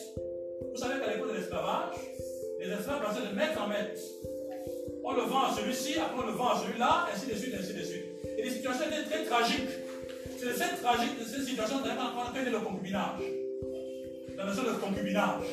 vous 0.73 0.77
savez 0.77 1.01
qu'à 1.01 1.13
l'époque 1.13 1.33
de 1.33 1.39
l'esclavage, 1.39 1.95
les 2.61 2.71
esclaves 2.73 3.03
passaient 3.03 3.27
de 3.29 3.35
maître 3.35 3.61
en 3.63 3.69
maître. 3.69 4.01
On 5.05 5.13
le 5.13 5.23
vend 5.23 5.45
à 5.45 5.55
celui-ci, 5.55 5.99
après 5.99 6.23
on 6.23 6.27
le 6.27 6.33
vend 6.33 6.49
à 6.49 6.59
celui-là, 6.59 7.07
ainsi 7.13 7.27
de 7.27 7.35
suite, 7.35 7.55
ainsi 7.59 7.75
de 7.75 7.83
suite. 7.83 8.08
Les 8.49 8.55
situations 8.55 8.85
étaient 8.87 9.05
très 9.05 9.25
tragiques. 9.25 9.69
C'est 10.39 10.47
de 10.47 10.53
cette 10.55 10.81
tragique, 10.81 11.19
de 11.19 11.25
cette 11.25 11.45
situation 11.45 11.81
qu'on 11.81 12.23
appelle 12.23 12.51
le 12.51 12.61
concubinage. 12.61 13.21
La 14.39 14.47
notion 14.47 14.63
de 14.63 14.71
concubinage, 14.71 15.45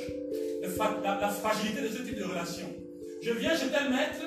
la, 0.63 1.27
fragilité 1.27 1.81
de 1.81 1.88
ce 1.89 2.03
type 2.03 2.17
de 2.17 2.23
relation. 2.23 2.67
Je 3.21 3.31
viens 3.34 3.53
chez 3.53 3.67
tel 3.67 3.89
maître, 3.89 4.23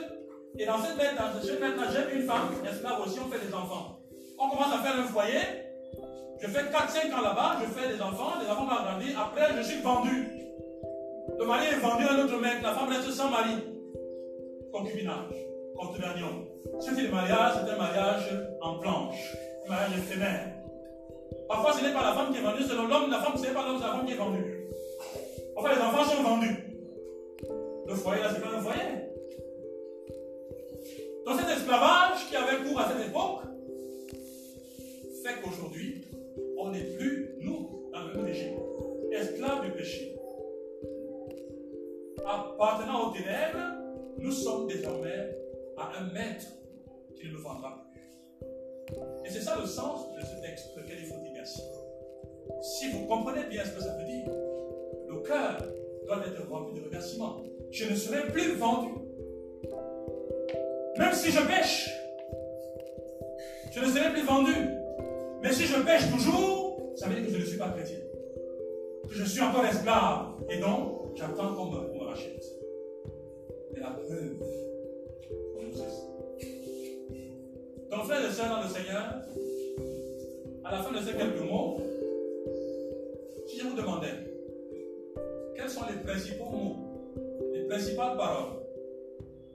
et 0.58 0.66
dans 0.66 0.84
cette 0.84 0.98
maître, 0.98 1.22
chez 1.42 1.58
maître, 1.58 1.80
j'ai 1.90 2.14
une 2.14 2.26
femme, 2.26 2.50
esclave 2.70 3.00
aussi, 3.06 3.18
on 3.24 3.30
fait 3.30 3.46
des 3.46 3.54
enfants. 3.54 4.00
On 4.38 4.50
commence 4.50 4.74
à 4.74 4.82
faire 4.82 5.00
un 5.00 5.04
foyer, 5.04 5.40
je 6.38 6.46
fais 6.46 6.64
4-5 6.64 7.14
ans 7.14 7.22
là-bas, 7.22 7.60
je 7.62 7.72
fais 7.72 7.94
des 7.94 8.02
enfants, 8.02 8.34
les 8.42 8.50
enfants 8.50 8.66
vont 8.66 8.84
grandir, 8.84 9.18
après 9.18 9.56
je 9.56 9.62
suis 9.62 9.80
vendu. 9.80 10.28
Le 11.38 11.46
mari 11.46 11.68
est 11.72 11.78
vendu 11.78 12.04
à 12.04 12.12
un 12.12 12.24
autre 12.24 12.38
mec, 12.38 12.60
la 12.62 12.74
femme 12.74 12.90
reste 12.90 13.10
sans 13.12 13.30
mari. 13.30 13.54
Concubinage, 14.70 15.32
contenanion. 15.74 16.57
Ce 16.80 16.94
type 16.94 17.06
de 17.06 17.10
mariage, 17.10 17.52
c'est 17.54 17.70
un 17.70 17.76
mariage 17.76 18.24
en 18.60 18.78
planche, 18.78 19.36
un 19.66 19.68
mariage 19.70 19.98
éphémère. 19.98 20.54
Parfois, 21.48 21.72
ce 21.72 21.84
n'est 21.84 21.92
pas 21.92 22.02
la 22.02 22.12
femme 22.12 22.32
qui 22.32 22.38
est 22.38 22.42
vendue, 22.42 22.62
c'est 22.62 22.74
l'homme, 22.74 23.10
la 23.10 23.20
femme, 23.20 23.36
ce 23.36 23.42
n'est 23.42 23.54
pas 23.54 23.66
l'homme, 23.66 23.78
c'est 23.80 23.86
la 23.86 23.92
femme 23.92 24.06
qui 24.06 24.12
est 24.12 24.16
vendue. 24.16 24.64
Parfois, 25.54 25.74
les 25.74 25.80
enfants 25.80 26.04
sont 26.04 26.22
vendus. 26.22 26.56
Le 27.86 27.94
foyer, 27.94 28.22
là, 28.22 28.30
c'est 28.34 28.40
pas 28.40 28.56
un 28.56 28.60
foyer. 28.60 28.80
Donc, 31.26 31.40
cet 31.40 31.56
esclavage 31.56 32.28
qui 32.28 32.36
avait 32.36 32.68
cours 32.68 32.80
à 32.80 32.88
cette 32.90 33.08
époque 33.08 33.42
fait 35.24 35.40
qu'aujourd'hui, 35.42 36.04
on 36.58 36.70
n'est 36.70 36.96
plus, 36.96 37.34
nous, 37.40 37.90
dans 37.92 38.00
le 38.00 38.22
même 38.22 38.34
esclaves 39.12 39.64
du 39.64 39.72
péché 39.72 40.18
appartenant 42.28 43.08
aux 43.08 43.12
ténèbres, 43.12 43.76
nous 44.18 44.32
sommes 44.32 44.66
désormais 44.66 45.36
à 45.76 45.98
un 45.98 46.12
maître 46.12 46.46
qui 47.20 47.28
ne 47.28 47.32
nous 47.32 47.42
vendra 47.42 47.84
plus. 47.92 47.98
Et 49.24 49.30
c'est 49.30 49.40
ça 49.40 49.56
le 49.60 49.66
sens 49.66 50.14
de 50.14 50.20
ce 50.20 50.40
texte 50.40 50.72
pour 50.72 50.82
lequel 50.82 50.98
il 51.00 51.06
faut 51.06 51.18
dire 51.18 51.32
merci. 51.34 51.62
Si 52.62 52.90
vous 52.90 53.06
comprenez 53.06 53.44
bien 53.48 53.64
ce 53.64 53.70
que 53.72 53.80
ça 53.80 53.96
veut 53.96 54.04
dire, 54.04 54.26
le 55.08 55.20
cœur 55.20 55.62
doit 56.06 56.26
être 56.26 56.48
rempli 56.48 56.80
de 56.80 56.84
remerciements. 56.84 57.42
Je 57.70 57.84
ne 57.84 57.94
serai 57.94 58.28
plus 58.32 58.54
vendu. 58.54 58.92
Même 60.98 61.12
si 61.12 61.30
je 61.30 61.40
pêche, 61.46 61.90
je 63.72 63.80
ne 63.80 63.86
serai 63.86 64.10
plus 64.12 64.24
vendu. 64.24 64.54
Mais 65.42 65.52
si 65.52 65.64
je 65.64 65.80
pêche 65.82 66.10
toujours, 66.10 66.92
ça 66.96 67.08
veut 67.08 67.14
dire 67.16 67.26
que 67.26 67.32
je 67.32 67.38
ne 67.38 67.44
suis 67.44 67.58
pas 67.58 67.70
chrétien. 67.70 67.98
Que 69.08 69.14
je 69.14 69.24
suis 69.24 69.40
encore 69.40 69.64
esclave. 69.66 70.34
Et 70.48 70.58
donc, 70.58 71.16
j'attends 71.16 71.54
qu'on 71.54 71.66
me 71.66 72.04
rachète. 72.04 72.44
Et 73.76 73.80
la 73.80 73.90
preuve 73.90 74.38
Dans 78.38 78.62
le 78.62 78.68
Seigneur, 78.68 79.14
à 80.64 80.70
la 80.70 80.80
fin 80.80 80.92
de 80.92 81.04
ces 81.04 81.12
quelques 81.12 81.40
mots, 81.40 81.82
si 83.48 83.58
je 83.58 83.64
vous 83.66 83.74
demandais 83.74 84.14
quels 85.56 85.68
sont 85.68 85.82
les 85.90 86.00
principaux 86.04 86.48
mots, 86.48 87.12
les 87.52 87.64
principales 87.64 88.16
paroles 88.16 88.60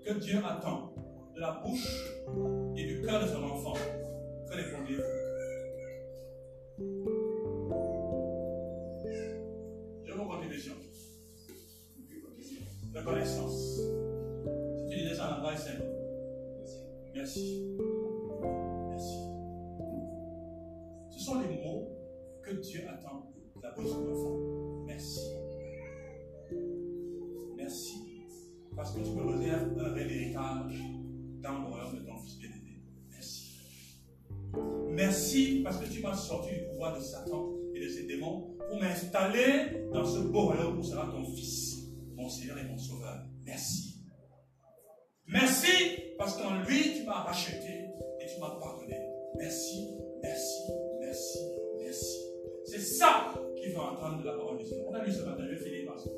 que 0.06 0.13
Dieu 0.19 0.39
attend 0.46 0.93
de 1.34 1.39
la 1.39 1.62
bouche 1.63 2.12
et 2.76 2.84
du 2.84 3.02
cœur 3.02 3.22
de 3.22 3.28
son 3.28 3.43
enfant, 3.43 3.74
que 4.50 4.54
répondez-vous? 4.54 5.23
De 37.00 37.04
Satan 37.04 37.54
et 37.76 37.80
de 37.84 37.89
ses 37.89 38.06
démons 38.06 38.56
pour 38.70 38.80
m'installer 38.80 39.88
dans 39.94 40.06
ce 40.06 40.20
beau 40.20 40.48
royaume 40.48 40.80
où 40.80 40.84
sera 40.84 41.06
ton 41.12 41.24
fils 41.26 41.74
mon 42.16 42.30
Seigneur 42.30 42.58
et 42.58 42.64
mon 42.64 42.78
Sauveur. 42.78 43.26
Merci. 43.46 43.96
Merci 45.28 46.14
parce 46.18 46.38
qu'en 46.38 46.62
lui, 46.64 46.96
tu 46.96 47.04
m'as 47.06 47.24
racheté 47.24 47.89
et 48.20 48.26
tu 48.26 48.39
m'as 48.39 48.52
pardonné. 48.60 49.00
Merci, 49.38 49.89
merci, 50.22 50.64
merci, 51.00 51.39
merci. 51.80 52.18
C'est 52.66 52.80
ça 52.80 53.34
qu'il 53.56 53.72
veut 53.72 53.80
entendre 53.80 54.24
la 54.24 54.34
parole 54.34 54.58
de 54.60 54.64
Dieu. 54.64 54.78
On 54.88 54.94
a 54.94 55.04
lu 55.04 55.12
ce 55.12 55.22
matin, 55.22 55.44
je 55.46 55.56
vais 55.56 55.64
finir 55.64 55.86
par 55.86 56.00
ça. 56.00 56.10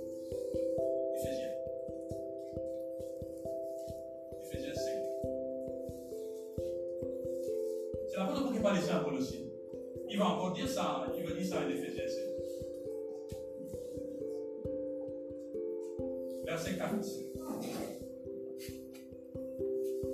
Éphésiens. 1.15 1.53
Éphésiens 4.43 4.73
5. 4.73 4.82
C'est 8.09 8.17
la 8.17 8.23
l'apôtre 8.26 8.53
qui 8.53 8.59
parle 8.59 8.78
ici 8.78 8.89
aussi. 8.91 9.14
Il 10.16 10.20
va 10.20 10.28
encore 10.30 10.53
dire 10.53 10.70
ça, 10.70 11.05
il 11.18 11.28
va 11.28 11.36
dire 11.36 11.45
ça 11.45 11.57
en 11.57 11.70
Éphésiens 11.70 12.07
5. 12.07 12.22
verset 16.45 16.78
4. 16.78 16.95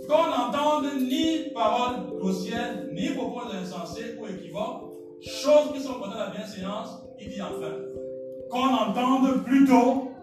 Qu'on 0.07 0.25
n'entende 0.25 1.03
ni 1.03 1.51
parole 1.53 2.17
grossière, 2.17 2.83
ni 2.91 3.09
propos 3.09 3.41
insensés 3.53 4.17
ou 4.19 4.25
équivoques, 4.25 4.91
choses 5.21 5.71
qui 5.71 5.79
sont 5.79 5.93
contre 5.99 6.17
la 6.17 6.31
bienséance, 6.31 7.03
il 7.19 7.29
dit 7.29 7.39
enfin, 7.39 7.75
qu'on 8.49 8.73
entende 8.73 9.43
plutôt. 9.45 10.13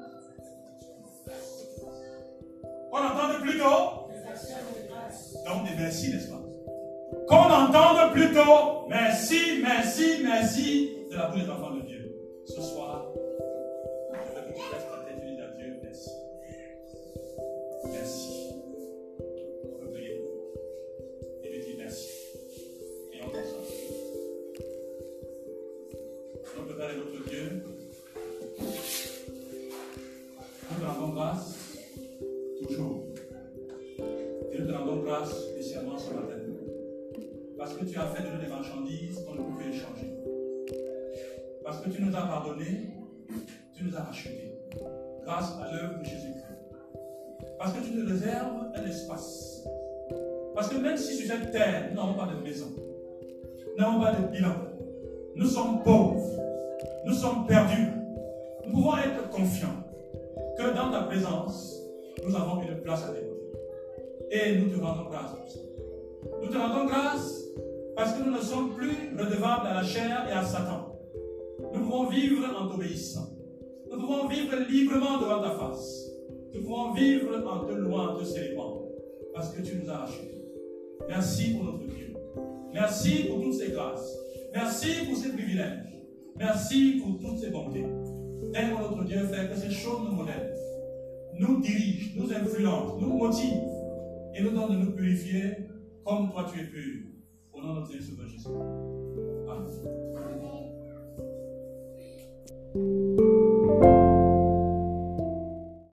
Qu'on 2.90 2.98
entende 2.98 3.42
plutôt. 3.42 4.08
Donc 5.46 5.68
des 5.68 5.76
merci, 5.80 6.12
n'est-ce 6.12 6.27
entende 7.68 8.12
plutôt 8.12 8.86
merci, 8.88 9.60
merci, 9.62 10.22
merci 10.24 10.90
de 11.10 11.16
la 11.16 11.28
bouche 11.28 11.42
des 11.42 11.50
enfants 11.50 11.74
de 11.74 11.80
Dieu. 11.82 12.14
Ce 12.46 12.62
soir, 12.62 13.04
je 14.12 14.97
Parce 37.58 37.74
que 37.74 37.84
tu 37.84 37.98
as 37.98 38.06
fait 38.06 38.22
de 38.22 38.28
nous 38.28 38.40
des 38.40 38.46
marchandises 38.46 39.24
qu'on 39.24 39.34
ne 39.34 39.40
pouvait 39.40 39.70
échanger. 39.70 40.14
Parce 41.64 41.80
que 41.80 41.90
tu 41.90 42.02
nous 42.02 42.16
as 42.16 42.22
pardonné, 42.22 42.90
tu 43.74 43.84
nous 43.84 43.96
as 43.96 44.02
rachetés. 44.02 44.52
Grâce 45.24 45.58
à 45.60 45.72
l'œuvre 45.72 45.98
de 45.98 46.04
Jésus-Christ. 46.04 46.38
Parce 47.58 47.72
que 47.72 47.84
tu 47.84 47.94
nous 47.94 48.08
réserves 48.08 48.70
un 48.74 48.86
espace. 48.86 49.66
Parce 50.54 50.68
que 50.68 50.76
même 50.76 50.96
si 50.96 51.16
sur 51.16 51.26
cette 51.26 51.50
terre, 51.50 51.88
nous 51.90 51.96
n'avons 51.96 52.14
pas 52.14 52.26
de 52.26 52.40
maison, 52.42 52.68
nous 52.76 53.84
n'avons 53.84 54.00
pas 54.00 54.12
de 54.12 54.26
bilan, 54.28 54.54
nous 55.34 55.46
sommes 55.46 55.82
pauvres, 55.82 56.40
nous 57.04 57.12
sommes 57.12 57.46
perdus, 57.46 57.88
nous 58.66 58.72
pouvons 58.72 58.96
être 58.98 59.28
confiants 59.30 59.84
que 60.56 60.74
dans 60.74 60.90
ta 60.90 61.02
présence, 61.02 61.76
nous 62.24 62.34
avons 62.34 62.62
une 62.62 62.80
place 62.80 63.04
à 63.04 63.12
développer. 63.12 63.58
Et 64.30 64.58
nous 64.58 64.70
te 64.70 64.80
rendons 64.80 65.08
grâce 65.08 65.32
pour 65.32 65.48
ça. 65.48 65.58
Nous 66.42 66.48
te 66.48 66.56
rendons 66.56 66.86
grâce 66.86 67.47
parce 67.98 68.12
que 68.12 68.22
nous 68.22 68.30
ne 68.30 68.40
sommes 68.40 68.74
plus 68.74 69.18
redevables 69.18 69.66
à 69.66 69.74
la 69.74 69.82
chair 69.82 70.24
et 70.30 70.32
à 70.32 70.44
Satan. 70.44 70.96
Nous 71.74 71.80
pouvons 71.80 72.08
vivre 72.08 72.46
en 72.56 72.68
t'obéissant. 72.68 73.28
Nous 73.90 73.98
pouvons 73.98 74.28
vivre 74.28 74.54
librement 74.70 75.18
devant 75.18 75.42
ta 75.42 75.50
face. 75.50 76.08
Nous 76.54 76.62
pouvons 76.62 76.92
vivre 76.92 77.44
en 77.44 77.66
te 77.66 77.72
louant, 77.72 78.10
en 78.10 78.16
te 78.16 78.24
célébrant. 78.24 78.84
Parce 79.34 79.52
que 79.52 79.62
tu 79.62 79.78
nous 79.82 79.90
as 79.90 79.96
rachetés. 79.96 80.32
Merci 81.08 81.54
pour 81.54 81.64
notre 81.64 81.86
Dieu. 81.86 82.14
Merci 82.72 83.24
pour 83.24 83.42
toutes 83.42 83.54
ces 83.54 83.72
grâces. 83.72 84.16
Merci 84.54 84.88
pour 85.04 85.16
ces 85.16 85.32
privilèges. 85.32 85.82
Merci 86.36 87.02
pour 87.02 87.18
toutes 87.18 87.38
ces 87.40 87.50
bontés. 87.50 87.84
Aide 88.54 88.78
notre 88.78 89.02
Dieu, 89.02 89.26
fait 89.26 89.48
que 89.48 89.56
ces 89.56 89.72
choses 89.72 90.02
nous 90.08 90.14
modèlent, 90.14 90.54
nous 91.36 91.60
dirigent, 91.60 92.12
nous 92.16 92.32
influencent, 92.32 92.98
nous 93.00 93.12
motivent 93.16 93.66
et 94.36 94.42
nous 94.42 94.50
donnent 94.50 94.78
de 94.78 94.84
nous 94.84 94.92
purifier 94.92 95.66
comme 96.04 96.30
toi 96.30 96.46
tu 96.52 96.60
es 96.60 96.64
pur. 96.64 97.17
Au 97.58 97.66
nom 97.66 97.74
de 97.74 97.80
notre 97.80 98.02
Seigneur 98.02 98.28
Jésus. 98.28 98.46
Amen. 99.48 100.37